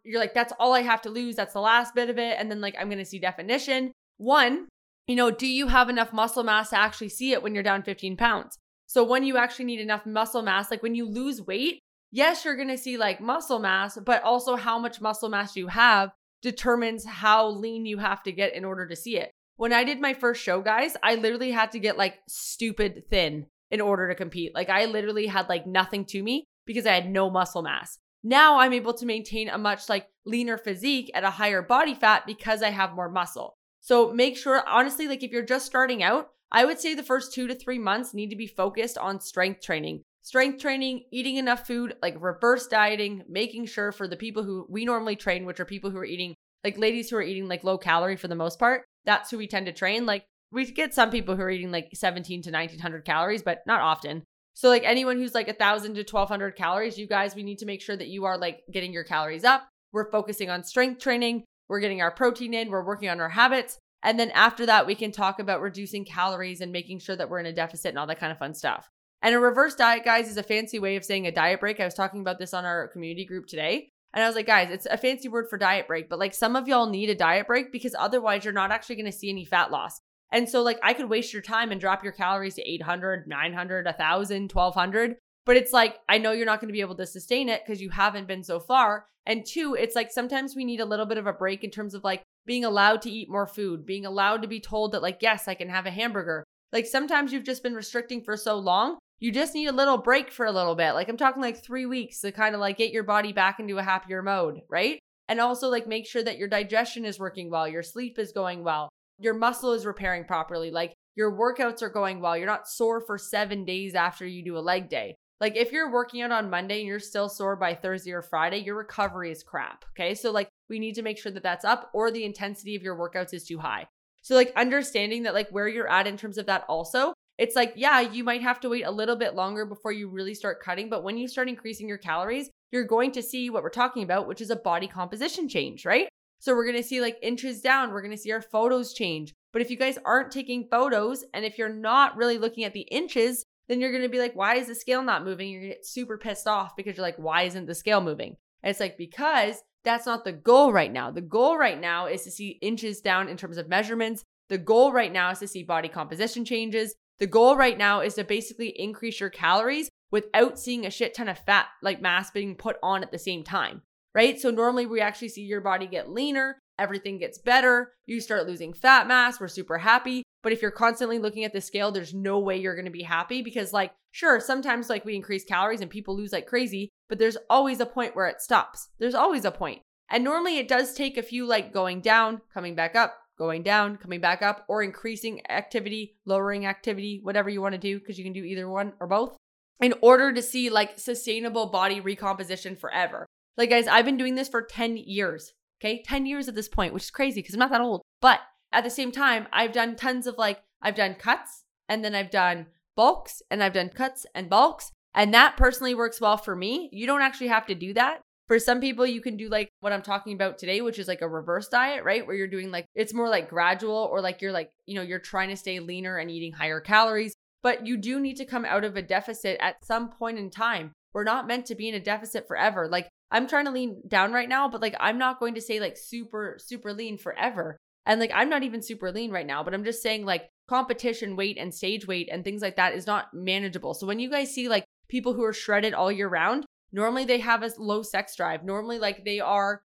you're 0.06 0.19
like, 0.19 0.34
that's 0.34 0.54
all 0.60 0.74
I 0.74 0.81
have 0.81 1.02
to 1.04 1.10
lose. 1.10 1.36
That's 1.36 1.54
the 1.54 1.62
last 1.62 1.96
bit 1.96 2.10
of 2.10 2.18
it. 2.18 2.38
And 2.40 2.50
then, 2.50 2.62
like, 2.62 2.75
I'm 2.80 2.88
going 2.88 3.00
to 3.00 3.06
see 3.06 3.19
definition. 3.19 3.92
One, 4.18 4.68
you 5.07 5.16
know, 5.16 5.31
do 5.31 5.48
you 5.48 5.68
have 5.68 5.90
enough 5.90 6.13
muscle 6.13 6.44
mass 6.44 6.69
to 6.69 6.78
actually 6.78 7.10
see 7.10 7.31
it 7.31 7.44
when 7.44 7.54
you're 7.54 7.63
down 7.63 7.84
15 7.84 8.16
pounds? 8.18 8.57
So, 8.88 9.04
when 9.04 9.24
you 9.24 9.38
actually 9.38 9.66
need 9.66 9.80
enough 9.80 10.06
muscle 10.06 10.42
mass, 10.42 10.72
like 10.72 10.84
when 10.84 10.96
you 10.96 11.10
lose 11.10 11.42
weight, 11.42 11.80
yes, 12.12 12.46
you're 12.46 12.56
going 12.56 12.69
to 12.69 12.78
see 12.78 12.98
like 12.98 13.19
muscle 13.19 13.60
mass, 13.60 13.98
but 13.98 14.24
also 14.24 14.56
how 14.56 14.80
much 14.80 15.02
muscle 15.02 15.30
mass 15.30 15.56
you 15.56 15.68
have 15.68 16.12
determines 16.42 17.06
how 17.06 17.48
lean 17.48 17.86
you 17.86 17.98
have 17.98 18.22
to 18.24 18.31
get 18.31 18.54
in 18.54 18.63
order 18.63 18.88
to 18.88 18.96
see 18.96 19.18
it. 19.18 19.31
When 19.58 19.74
I 19.74 19.84
did 19.84 20.00
my 20.00 20.13
first 20.13 20.44
show, 20.44 20.62
guys, 20.62 20.96
I 21.01 21.16
literally 21.16 21.51
had 21.51 21.72
to 21.72 21.80
get 21.80 21.98
like 21.98 22.19
stupid 22.28 23.04
thin 23.10 23.48
in 23.72 23.81
order 23.81 24.08
to 24.10 24.16
compete. 24.16 24.54
Like, 24.54 24.69
I 24.69 24.86
literally 24.86 25.28
had 25.28 25.50
like 25.50 25.66
nothing 25.66 26.06
to 26.06 26.22
me 26.22 26.46
because 26.66 26.86
I 26.86 26.94
had 26.94 27.10
no 27.10 27.30
muscle 27.30 27.63
mass. 27.63 27.98
Now 28.27 28.57
I'm 28.57 28.74
able 28.74 28.95
to 28.95 29.06
maintain 29.06 29.50
a 29.50 29.57
much 29.60 29.88
like 29.88 30.07
leaner 30.25 30.57
physique 30.57 31.12
at 31.13 31.24
a 31.24 31.30
higher 31.30 31.62
body 31.62 31.94
fat 31.94 32.24
because 32.25 32.63
I 32.63 32.72
have 32.72 32.95
more 32.95 33.07
muscle. 33.07 33.54
So 33.81 34.12
make 34.12 34.36
sure, 34.36 34.68
honestly, 34.68 35.07
like 35.07 35.22
if 35.22 35.30
you're 35.30 35.45
just 35.45 35.68
starting 35.68 36.01
out, 36.01 36.30
I 36.51 36.66
would 36.66 36.80
say 36.80 36.95
the 36.95 37.04
first 37.04 37.36
two 37.36 37.48
to 37.48 37.54
three 37.54 37.77
months 37.77 38.16
need 38.16 38.31
to 38.31 38.36
be 38.36 38.48
focused 38.48 38.98
on 38.98 39.22
strength 39.22 39.62
training. 39.62 40.01
strength 40.24 40.60
training, 40.60 41.04
eating 41.12 41.36
enough 41.36 41.68
food, 41.68 41.98
like 42.01 42.16
reverse 42.19 42.66
dieting, 42.66 43.24
making 43.30 43.68
sure 43.68 43.92
for 43.92 44.07
the 44.07 44.18
people 44.18 44.42
who 44.42 44.66
we 44.72 44.86
normally 44.86 45.16
train, 45.16 45.45
which 45.45 45.60
are 45.60 45.66
people 45.66 45.92
who 45.92 45.98
are 46.00 46.06
eating, 46.06 46.33
like 46.63 46.80
ladies 46.80 47.12
who 47.12 47.18
are 47.18 47.22
eating 47.22 47.48
like 47.48 47.63
low 47.63 47.77
calorie 47.77 48.16
for 48.16 48.27
the 48.27 48.33
most 48.33 48.57
part, 48.57 48.86
that's 49.06 49.30
who 49.30 49.38
we 49.38 49.45
tend 49.45 49.68
to 49.68 49.72
train. 49.72 50.07
Like 50.07 50.25
we 50.51 50.66
get 50.72 50.95
some 50.95 51.12
people 51.12 51.36
who 51.36 51.44
are 51.44 51.51
eating 51.51 51.72
like 51.72 51.89
17 51.94 52.42
to 52.42 52.50
1900 52.50 53.06
calories, 53.06 53.44
but 53.44 53.60
not 53.68 53.81
often. 53.81 54.24
So 54.56 54.69
like 54.69 54.84
anyone 54.86 55.18
who's 55.18 55.36
like 55.36 55.50
a 55.50 55.54
thousand 55.54 55.96
to 55.96 56.00
1200 56.00 56.56
calories, 56.56 56.98
you 56.98 57.07
guys, 57.07 57.36
we 57.36 57.44
need 57.44 57.60
to 57.60 57.66
make 57.66 57.81
sure 57.81 57.98
that 57.98 58.07
you 58.07 58.24
are 58.24 58.38
like 58.38 58.63
getting 58.72 58.94
your 58.94 59.04
calories 59.04 59.44
up. 59.44 59.68
We're 59.92 60.10
focusing 60.10 60.50
on 60.50 60.63
strength 60.63 61.02
training. 61.02 61.44
We're 61.68 61.81
getting 61.81 62.02
our 62.02 62.12
protein 62.12 62.54
in. 62.54 62.69
We're 62.69 62.86
working 62.86 63.10
on 63.10 63.19
our 63.19 63.30
habits. 63.30 63.78
And 64.02 64.18
then 64.18 64.31
after 64.31 64.66
that, 64.66 64.88
we 64.88 64.96
can 64.96 65.12
talk 65.12 65.40
about 65.40 65.62
reducing 65.62 66.06
calories 66.06 66.62
and 66.62 66.72
making 66.72 67.00
sure 67.00 67.16
that 67.18 67.30
we're 67.30 67.40
in 67.40 67.46
a 67.48 67.54
deficit 67.54 67.90
and 67.90 68.00
all 68.00 68.07
that 68.07 68.19
kind 68.19 68.31
of 68.31 68.38
fun 68.38 68.54
stuff. 68.54 68.90
And 69.22 69.36
a 69.36 69.40
reverse 69.40 69.75
diet, 69.75 70.06
guys, 70.06 70.30
is 70.30 70.38
a 70.38 70.44
fancy 70.44 70.80
way 70.80 70.96
of 70.96 71.04
saying 71.04 71.28
a 71.28 71.31
diet 71.31 71.60
break. 71.60 71.80
I 71.80 71.86
was 71.86 71.94
talking 71.94 72.22
about 72.22 72.40
this 72.40 72.54
on 72.54 72.63
our 72.63 72.88
community 72.90 73.25
group 73.25 73.48
today. 73.48 73.90
And 74.13 74.24
I 74.24 74.28
was 74.28 74.36
like, 74.36 74.48
guys, 74.48 74.69
it's 74.72 74.86
a 74.86 74.96
fancy 74.96 75.28
word 75.28 75.48
for 75.50 75.58
diet 75.58 75.88
break, 75.88 76.08
but 76.08 76.19
like 76.19 76.34
some 76.34 76.56
of 76.56 76.69
y'all 76.69 76.88
need 76.88 77.10
a 77.10 77.16
diet 77.16 77.48
break 77.48 77.74
because 77.74 77.94
otherwise 78.00 78.46
you're 78.46 78.54
not 78.54 78.72
actually 78.72 78.96
going 78.96 79.12
to 79.12 79.12
see 79.12 79.30
any 79.30 79.44
fat 79.44 79.72
loss. 79.72 80.00
And 80.36 80.50
so, 80.50 80.64
like, 80.64 80.80
I 80.84 80.94
could 80.94 81.10
waste 81.10 81.32
your 81.32 81.42
time 81.42 81.72
and 81.72 81.80
drop 81.80 82.04
your 82.04 82.12
calories 82.12 82.56
to 82.56 82.70
800, 82.70 83.26
900, 83.26 83.86
1,000, 83.86 84.52
1,200. 84.52 85.16
But 85.46 85.56
it's 85.56 85.72
like, 85.72 85.96
I 86.10 86.18
know 86.18 86.34
you're 86.34 86.46
not 86.46 86.60
going 86.60 86.68
to 86.68 86.74
be 86.74 86.82
able 86.82 86.96
to 86.96 87.06
sustain 87.06 87.48
it 87.48 87.62
because 87.66 87.82
you 87.82 87.90
haven't 87.90 88.28
been 88.28 88.44
so 88.44 88.60
far. 88.60 89.06
And 89.26 89.46
two, 89.46 89.78
it's 89.80 89.96
like 89.96 90.12
sometimes 90.12 90.54
we 90.54 90.66
need 90.66 90.82
a 90.82 90.86
little 90.86 91.06
bit 91.06 91.18
of 91.18 91.26
a 91.26 91.32
break 91.32 91.64
in 91.64 91.72
terms 91.72 91.94
of 91.94 92.04
like 92.04 92.22
being 92.46 92.66
allowed 92.66 93.02
to 93.04 93.10
eat 93.10 93.30
more 93.30 93.48
food, 93.48 93.86
being 93.86 94.06
allowed 94.06 94.42
to 94.42 94.48
be 94.50 94.60
told 94.60 94.92
that, 94.92 95.02
like, 95.02 95.20
yes, 95.22 95.48
I 95.48 95.54
can 95.54 95.70
have 95.70 95.86
a 95.86 95.92
hamburger. 95.92 96.44
Like, 96.74 96.86
sometimes 96.86 97.32
you've 97.32 97.46
just 97.46 97.64
been 97.64 97.74
restricting 97.74 98.22
for 98.22 98.36
so 98.36 98.58
long. 98.58 98.98
You 99.20 99.32
just 99.32 99.56
need 99.56 99.68
a 99.68 99.72
little 99.72 100.00
break 100.00 100.32
for 100.32 100.46
a 100.46 100.52
little 100.52 100.76
bit. 100.76 100.96
Like, 100.96 101.08
I'm 101.08 101.16
talking 101.16 101.42
like 101.42 101.64
three 101.64 101.86
weeks 101.86 102.20
to 102.20 102.34
kind 102.34 102.56
of 102.56 102.60
like 102.60 102.78
get 102.78 102.92
your 102.92 103.04
body 103.04 103.32
back 103.32 103.62
into 103.62 103.78
a 103.78 103.84
happier 103.84 104.22
mode, 104.22 104.64
right? 104.68 105.00
And 105.30 105.40
also, 105.40 105.70
like, 105.70 105.88
make 105.88 106.06
sure 106.06 106.24
that 106.24 106.38
your 106.38 106.50
digestion 106.50 107.06
is 107.06 107.20
working 107.20 107.50
well, 107.50 107.70
your 107.70 107.84
sleep 107.84 108.20
is 108.20 108.34
going 108.34 108.66
well, 108.66 108.90
your 109.19 109.33
muscle 109.33 109.73
is 109.73 109.85
repairing 109.85 110.25
properly. 110.25 110.71
Like 110.71 110.94
your 111.15 111.31
workouts 111.31 111.81
are 111.81 111.89
going 111.89 112.19
well. 112.19 112.38
You're 112.38 112.45
not 112.45 112.67
sore 112.67 113.01
for 113.01 113.17
seven 113.17 113.65
days 113.65 113.95
after 113.95 114.25
you 114.25 114.44
do 114.44 114.57
a 114.57 114.59
leg 114.59 114.89
day. 114.89 115.15
Like 115.41 115.56
if 115.56 115.71
you're 115.71 115.91
working 115.91 116.21
out 116.21 116.31
on 116.31 116.50
Monday 116.50 116.79
and 116.79 116.88
you're 116.88 117.00
still 117.00 117.29
sore 117.29 117.56
by 117.56 117.75
Thursday 117.75 118.12
or 118.12 118.21
Friday, 118.21 118.57
your 118.59 118.75
recovery 118.75 119.31
is 119.31 119.44
crap. 119.44 119.85
Okay. 119.91 120.15
So 120.15 120.31
like 120.31 120.50
we 120.69 120.79
need 120.79 120.95
to 120.95 121.01
make 121.01 121.17
sure 121.17 121.31
that 121.31 121.44
that's 121.44 121.65
up 121.65 121.89
or 121.94 122.12
the 122.12 122.23
intensity 122.23 122.75
of 122.75 122.83
your 122.83 122.97
workouts 122.97 123.33
is 123.33 123.45
too 123.45 123.59
high. 123.59 123.88
So 124.21 124.35
like 124.35 124.51
understanding 124.56 125.23
that 125.23 125.33
like 125.33 125.50
where 125.50 125.67
you're 125.67 125.89
at 125.89 126.07
in 126.07 126.17
terms 126.17 126.38
of 126.38 126.45
that 126.47 126.65
also, 126.67 127.13
it's 127.38 127.56
like, 127.56 127.73
yeah, 127.75 128.00
you 128.00 128.23
might 128.23 128.41
have 128.41 128.62
to 128.62 128.69
wait 128.69 128.85
a 128.85 128.91
little 128.91 129.17
bit 129.17 129.35
longer 129.35 129.65
before 129.65 129.91
you 129.91 130.09
really 130.09 130.33
start 130.33 130.63
cutting. 130.63 130.89
But 130.89 131.03
when 131.03 131.17
you 131.17 131.27
start 131.27 131.50
increasing 131.50 131.88
your 131.88 131.97
calories, 131.97 132.50
you're 132.71 132.85
going 132.85 133.12
to 133.12 133.21
see 133.21 133.50
what 133.50 133.62
we're 133.62 133.69
talking 133.69 134.03
about, 134.03 134.27
which 134.27 134.41
is 134.41 134.50
a 134.50 134.56
body 134.56 134.88
composition 134.88 135.50
change, 135.50 135.85
right? 135.85 136.07
So 136.40 136.54
we're 136.54 136.66
to 136.72 136.84
see 136.84 137.02
like 137.02 137.18
inches 137.22 137.62
down. 137.62 137.92
We're 137.92 138.02
to 138.12 138.18
see 138.18 138.32
our 138.32 138.42
photos 138.42 138.94
change. 138.94 139.34
But 139.52 139.62
if 139.62 139.72
you 139.72 139.78
guys 139.78 139.98
aren't 140.06 140.32
taking 140.32 140.68
photos 140.70 141.24
and 141.34 141.46
if 141.46 141.58
you're 141.58 141.70
not 141.70 142.18
really 142.18 142.38
looking 142.38 142.64
at 142.64 142.74
the 142.74 142.82
inches, 142.82 143.46
then 143.68 143.80
you're 143.80 143.92
to 144.04 144.10
be 144.10 144.20
like, 144.20 144.36
why 144.36 144.56
is 144.56 144.68
the 144.68 144.76
scale 144.76 145.02
not 145.02 145.24
moving? 145.24 145.50
You're 145.50 145.62
to 145.62 145.68
get 145.70 145.86
super 145.86 146.18
pissed 146.18 146.48
off 146.48 146.76
because 146.76 146.98
you're 146.98 147.06
like, 147.06 147.18
why 147.18 147.44
isn't 147.44 147.66
the 147.66 147.74
scale 147.74 148.02
moving? 148.02 148.36
And 148.62 148.70
it's 148.70 148.80
like, 148.80 148.98
because 148.98 149.62
that's 149.84 150.06
not 150.06 150.24
the 150.24 150.34
goal 150.34 150.74
right 150.74 150.92
now. 150.92 151.12
The 151.12 151.22
goal 151.22 151.58
right 151.58 151.80
now 151.80 152.08
is 152.08 152.24
to 152.24 152.32
see 152.32 152.60
inches 152.62 153.02
down 153.02 153.30
in 153.30 153.38
terms 153.38 153.58
of 153.58 153.70
measurements. 153.70 154.24
The 154.50 154.58
goal 154.58 154.92
right 154.92 155.12
now 155.12 155.32
is 155.32 155.40
to 155.40 155.48
see 155.48 155.64
body 155.64 155.88
composition 155.88 156.46
changes. 156.46 156.96
The 157.20 157.28
goal 157.28 157.56
right 157.56 157.78
now 157.78 158.02
is 158.02 158.16
to 158.16 158.24
basically 158.24 158.70
increase 158.70 159.20
your 159.20 159.30
calories 159.30 159.90
without 160.12 160.60
seeing 160.60 160.86
a 160.86 160.92
shit 160.92 161.14
ton 161.14 161.30
of 161.30 161.40
fat 161.40 161.68
like 161.82 162.02
mass 162.02 162.30
being 162.32 162.56
put 162.56 162.78
on 162.84 163.04
at 163.04 163.12
the 163.12 163.20
same 163.20 163.44
time 163.44 163.82
right? 164.15 164.39
So 164.39 164.50
normally 164.50 164.88
we 164.88 165.01
actually 165.01 165.29
see 165.29 165.44
your 165.44 165.62
body 165.62 165.85
get 165.85 166.09
leaner, 166.09 166.57
everything 166.79 167.19
gets 167.19 167.38
better, 167.38 167.91
you 168.07 168.19
start 168.19 168.47
losing 168.47 168.73
fat 168.73 169.07
mass, 169.07 169.39
we're 169.39 169.47
super 169.47 169.77
happy. 169.77 170.23
But 170.41 170.53
if 170.53 170.62
you're 170.62 170.71
constantly 170.71 171.19
looking 171.19 171.44
at 171.44 171.53
the 171.53 171.62
scale, 171.62 171.91
there's 171.91 172.13
no 172.13 172.39
way 172.39 172.57
you're 172.57 172.81
to 172.81 172.89
be 172.89 173.03
happy 173.03 173.41
because 173.41 173.73
like 173.73 173.91
sure, 174.15 174.39
sometimes 174.39 174.89
like 174.89 175.03
we 175.03 175.13
increase 175.13 175.44
calories 175.44 175.81
and 175.81 175.91
people 175.91 176.15
lose 176.15 176.31
like 176.31 176.47
crazy, 176.47 176.88
but 177.09 177.19
there's 177.19 177.35
always 177.50 177.81
a 177.81 177.85
point 177.85 178.15
where 178.15 178.27
it 178.27 178.41
stops. 178.41 178.88
There's 178.97 179.13
always 179.13 179.44
a 179.44 179.51
point. 179.51 179.81
And 180.09 180.23
normally 180.23 180.57
it 180.57 180.69
does 180.69 180.94
take 180.94 181.17
a 181.17 181.21
few 181.21 181.45
like 181.45 181.73
going 181.73 182.00
down, 182.00 182.39
coming 182.53 182.75
back 182.75 182.95
up, 182.95 183.17
going 183.38 183.62
down, 183.62 183.97
coming 183.97 184.21
back 184.21 184.41
up, 184.41 184.63
or 184.69 184.81
increasing 184.81 185.41
activity, 185.50 186.15
lowering 186.25 186.65
activity, 186.65 187.19
whatever 187.23 187.50
you 187.50 187.62
want 187.62 187.73
to 187.73 187.77
do, 187.77 188.00
because 188.00 188.17
you 188.17 188.23
can 188.23 188.31
do 188.31 188.45
either 188.45 188.69
one 188.69 188.94
or 189.01 189.07
both, 189.07 189.35
in 189.81 189.94
order 190.01 190.31
to 190.31 190.41
see 190.41 190.69
like 190.69 190.97
sustainable 190.97 191.65
body 191.65 192.00
recomposition 192.00 192.77
forever. 192.77 193.25
Like, 193.57 193.69
guys, 193.69 193.88
I've 193.88 194.06
been 194.06 194.18
doing 194.18 194.36
this 194.36 194.50
for 194.50 194.62
10 194.62 194.98
years. 194.98 195.54
Okay. 195.81 196.02
10 196.04 196.25
years 196.25 196.48
at 196.48 196.56
this 196.56 196.68
point, 196.69 196.94
which 196.94 197.04
is 197.04 197.12
crazy 197.12 197.42
because 197.42 197.54
I'm 197.54 197.60
not 197.60 197.72
that 197.72 197.81
old. 197.81 198.02
But 198.22 198.42
at 198.72 198.84
the 198.84 198.90
same 198.90 199.12
time, 199.12 199.48
I've 199.54 199.72
done 199.72 199.96
tons 199.96 200.28
of 200.28 200.38
like, 200.38 200.62
I've 200.81 200.96
done 200.96 201.16
cuts 201.16 201.63
and 201.88 202.04
then 202.04 202.16
I've 202.16 202.31
done 202.31 202.68
bulks 202.96 203.42
and 203.52 203.63
I've 203.63 203.74
done 203.74 203.90
cuts 203.90 204.25
and 204.34 204.50
bulks. 204.50 204.92
And 205.13 205.34
that 205.34 205.57
personally 205.57 205.96
works 205.96 206.19
well 206.19 206.38
for 206.38 206.56
me. 206.56 206.90
You 206.92 207.07
don't 207.07 207.22
actually 207.22 207.48
have 207.48 207.66
to 207.68 207.75
do 207.75 207.94
that. 207.94 208.22
For 208.48 208.60
some 208.60 208.80
people, 208.80 209.07
you 209.07 209.22
can 209.22 209.38
do 209.38 209.50
like 209.50 209.69
what 209.80 209.92
I'm 209.92 210.01
talking 210.01 210.34
about 210.34 210.58
today, 210.58 210.81
which 210.81 211.00
is 211.00 211.08
like 211.08 211.22
a 211.22 211.28
reverse 211.28 211.68
diet, 211.68 212.04
right? 212.04 212.25
Where 212.25 212.36
you're 212.36 212.48
doing 212.48 212.69
like, 212.69 212.86
it's 212.94 213.13
more 213.13 213.30
like 213.30 213.50
gradual 213.50 214.10
or 214.12 214.22
like 214.22 214.42
you're 214.42 214.51
like, 214.51 214.72
you 214.86 214.96
know, 214.96 215.01
you're 215.01 215.19
trying 215.19 215.50
to 215.50 215.58
stay 215.58 215.80
leaner 215.80 216.18
and 216.18 216.30
eating 216.30 216.51
higher 216.51 216.80
calories. 216.80 217.34
But 217.63 217.88
you 217.88 217.98
do 217.98 218.19
need 218.19 218.38
to 218.38 218.46
come 218.46 218.66
out 218.66 218.84
of 218.84 218.96
a 218.96 219.01
deficit 219.01 219.58
at 219.60 219.84
some 219.84 220.10
point 220.10 220.38
in 220.38 220.51
time. 220.51 220.92
We're 221.15 221.23
not 221.23 221.47
meant 221.47 221.67
to 221.67 221.75
be 221.75 221.88
in 221.88 221.95
a 221.95 222.00
deficit 222.01 222.45
forever. 222.45 222.89
Like 222.89 223.07
I'm 223.31 223.47
trying 223.47 223.63
to 223.65 223.71
lean 223.71 224.01
down 224.06 224.33
right 224.33 224.50
now, 224.50 224.67
but 224.67 224.81
like 224.81 224.95
I'm 225.00 225.17
not 225.17 225.39
going 225.39 225.56
to 225.56 225.62
say 225.62 225.79
like 225.79 225.95
super, 225.95 226.57
super 226.59 226.91
lean 226.91 227.17
forever. 227.17 227.77
And 228.06 228.19
like 228.19 228.31
I'm 228.35 228.50
not 228.50 228.63
even 228.63 228.81
super 228.81 229.13
lean 229.13 229.31
right 229.31 229.47
now, 229.47 229.63
but 229.63 229.73
I'm 229.73 229.85
just 229.85 230.03
saying 230.03 230.25
like 230.25 230.50
competition 230.67 231.38
weight 231.38 231.57
and 231.57 231.73
stage 231.73 232.06
weight 232.06 232.27
and 232.29 232.44
things 232.44 232.62
like 232.62 232.75
that 232.75 232.95
is 232.95 233.07
not 233.07 233.33
manageable. 233.33 233.94
So 233.94 234.06
when 234.06 234.19
you 234.19 234.29
guys 234.29 234.53
see 234.53 234.67
like 234.67 234.83
people 235.07 235.33
who 235.33 235.45
are 235.45 235.53
shredded 235.53 235.94
all 235.94 236.12
year 236.12 236.27
round, 236.27 236.65
normally 236.91 237.23
they 237.23 237.39
have 237.39 237.63
a 237.63 237.71
low 237.77 238.03
sex 238.03 238.35
drive. 238.35 238.65
Normally 238.65 239.00
like 239.00 239.23
they 239.23 239.39
are 239.39 239.83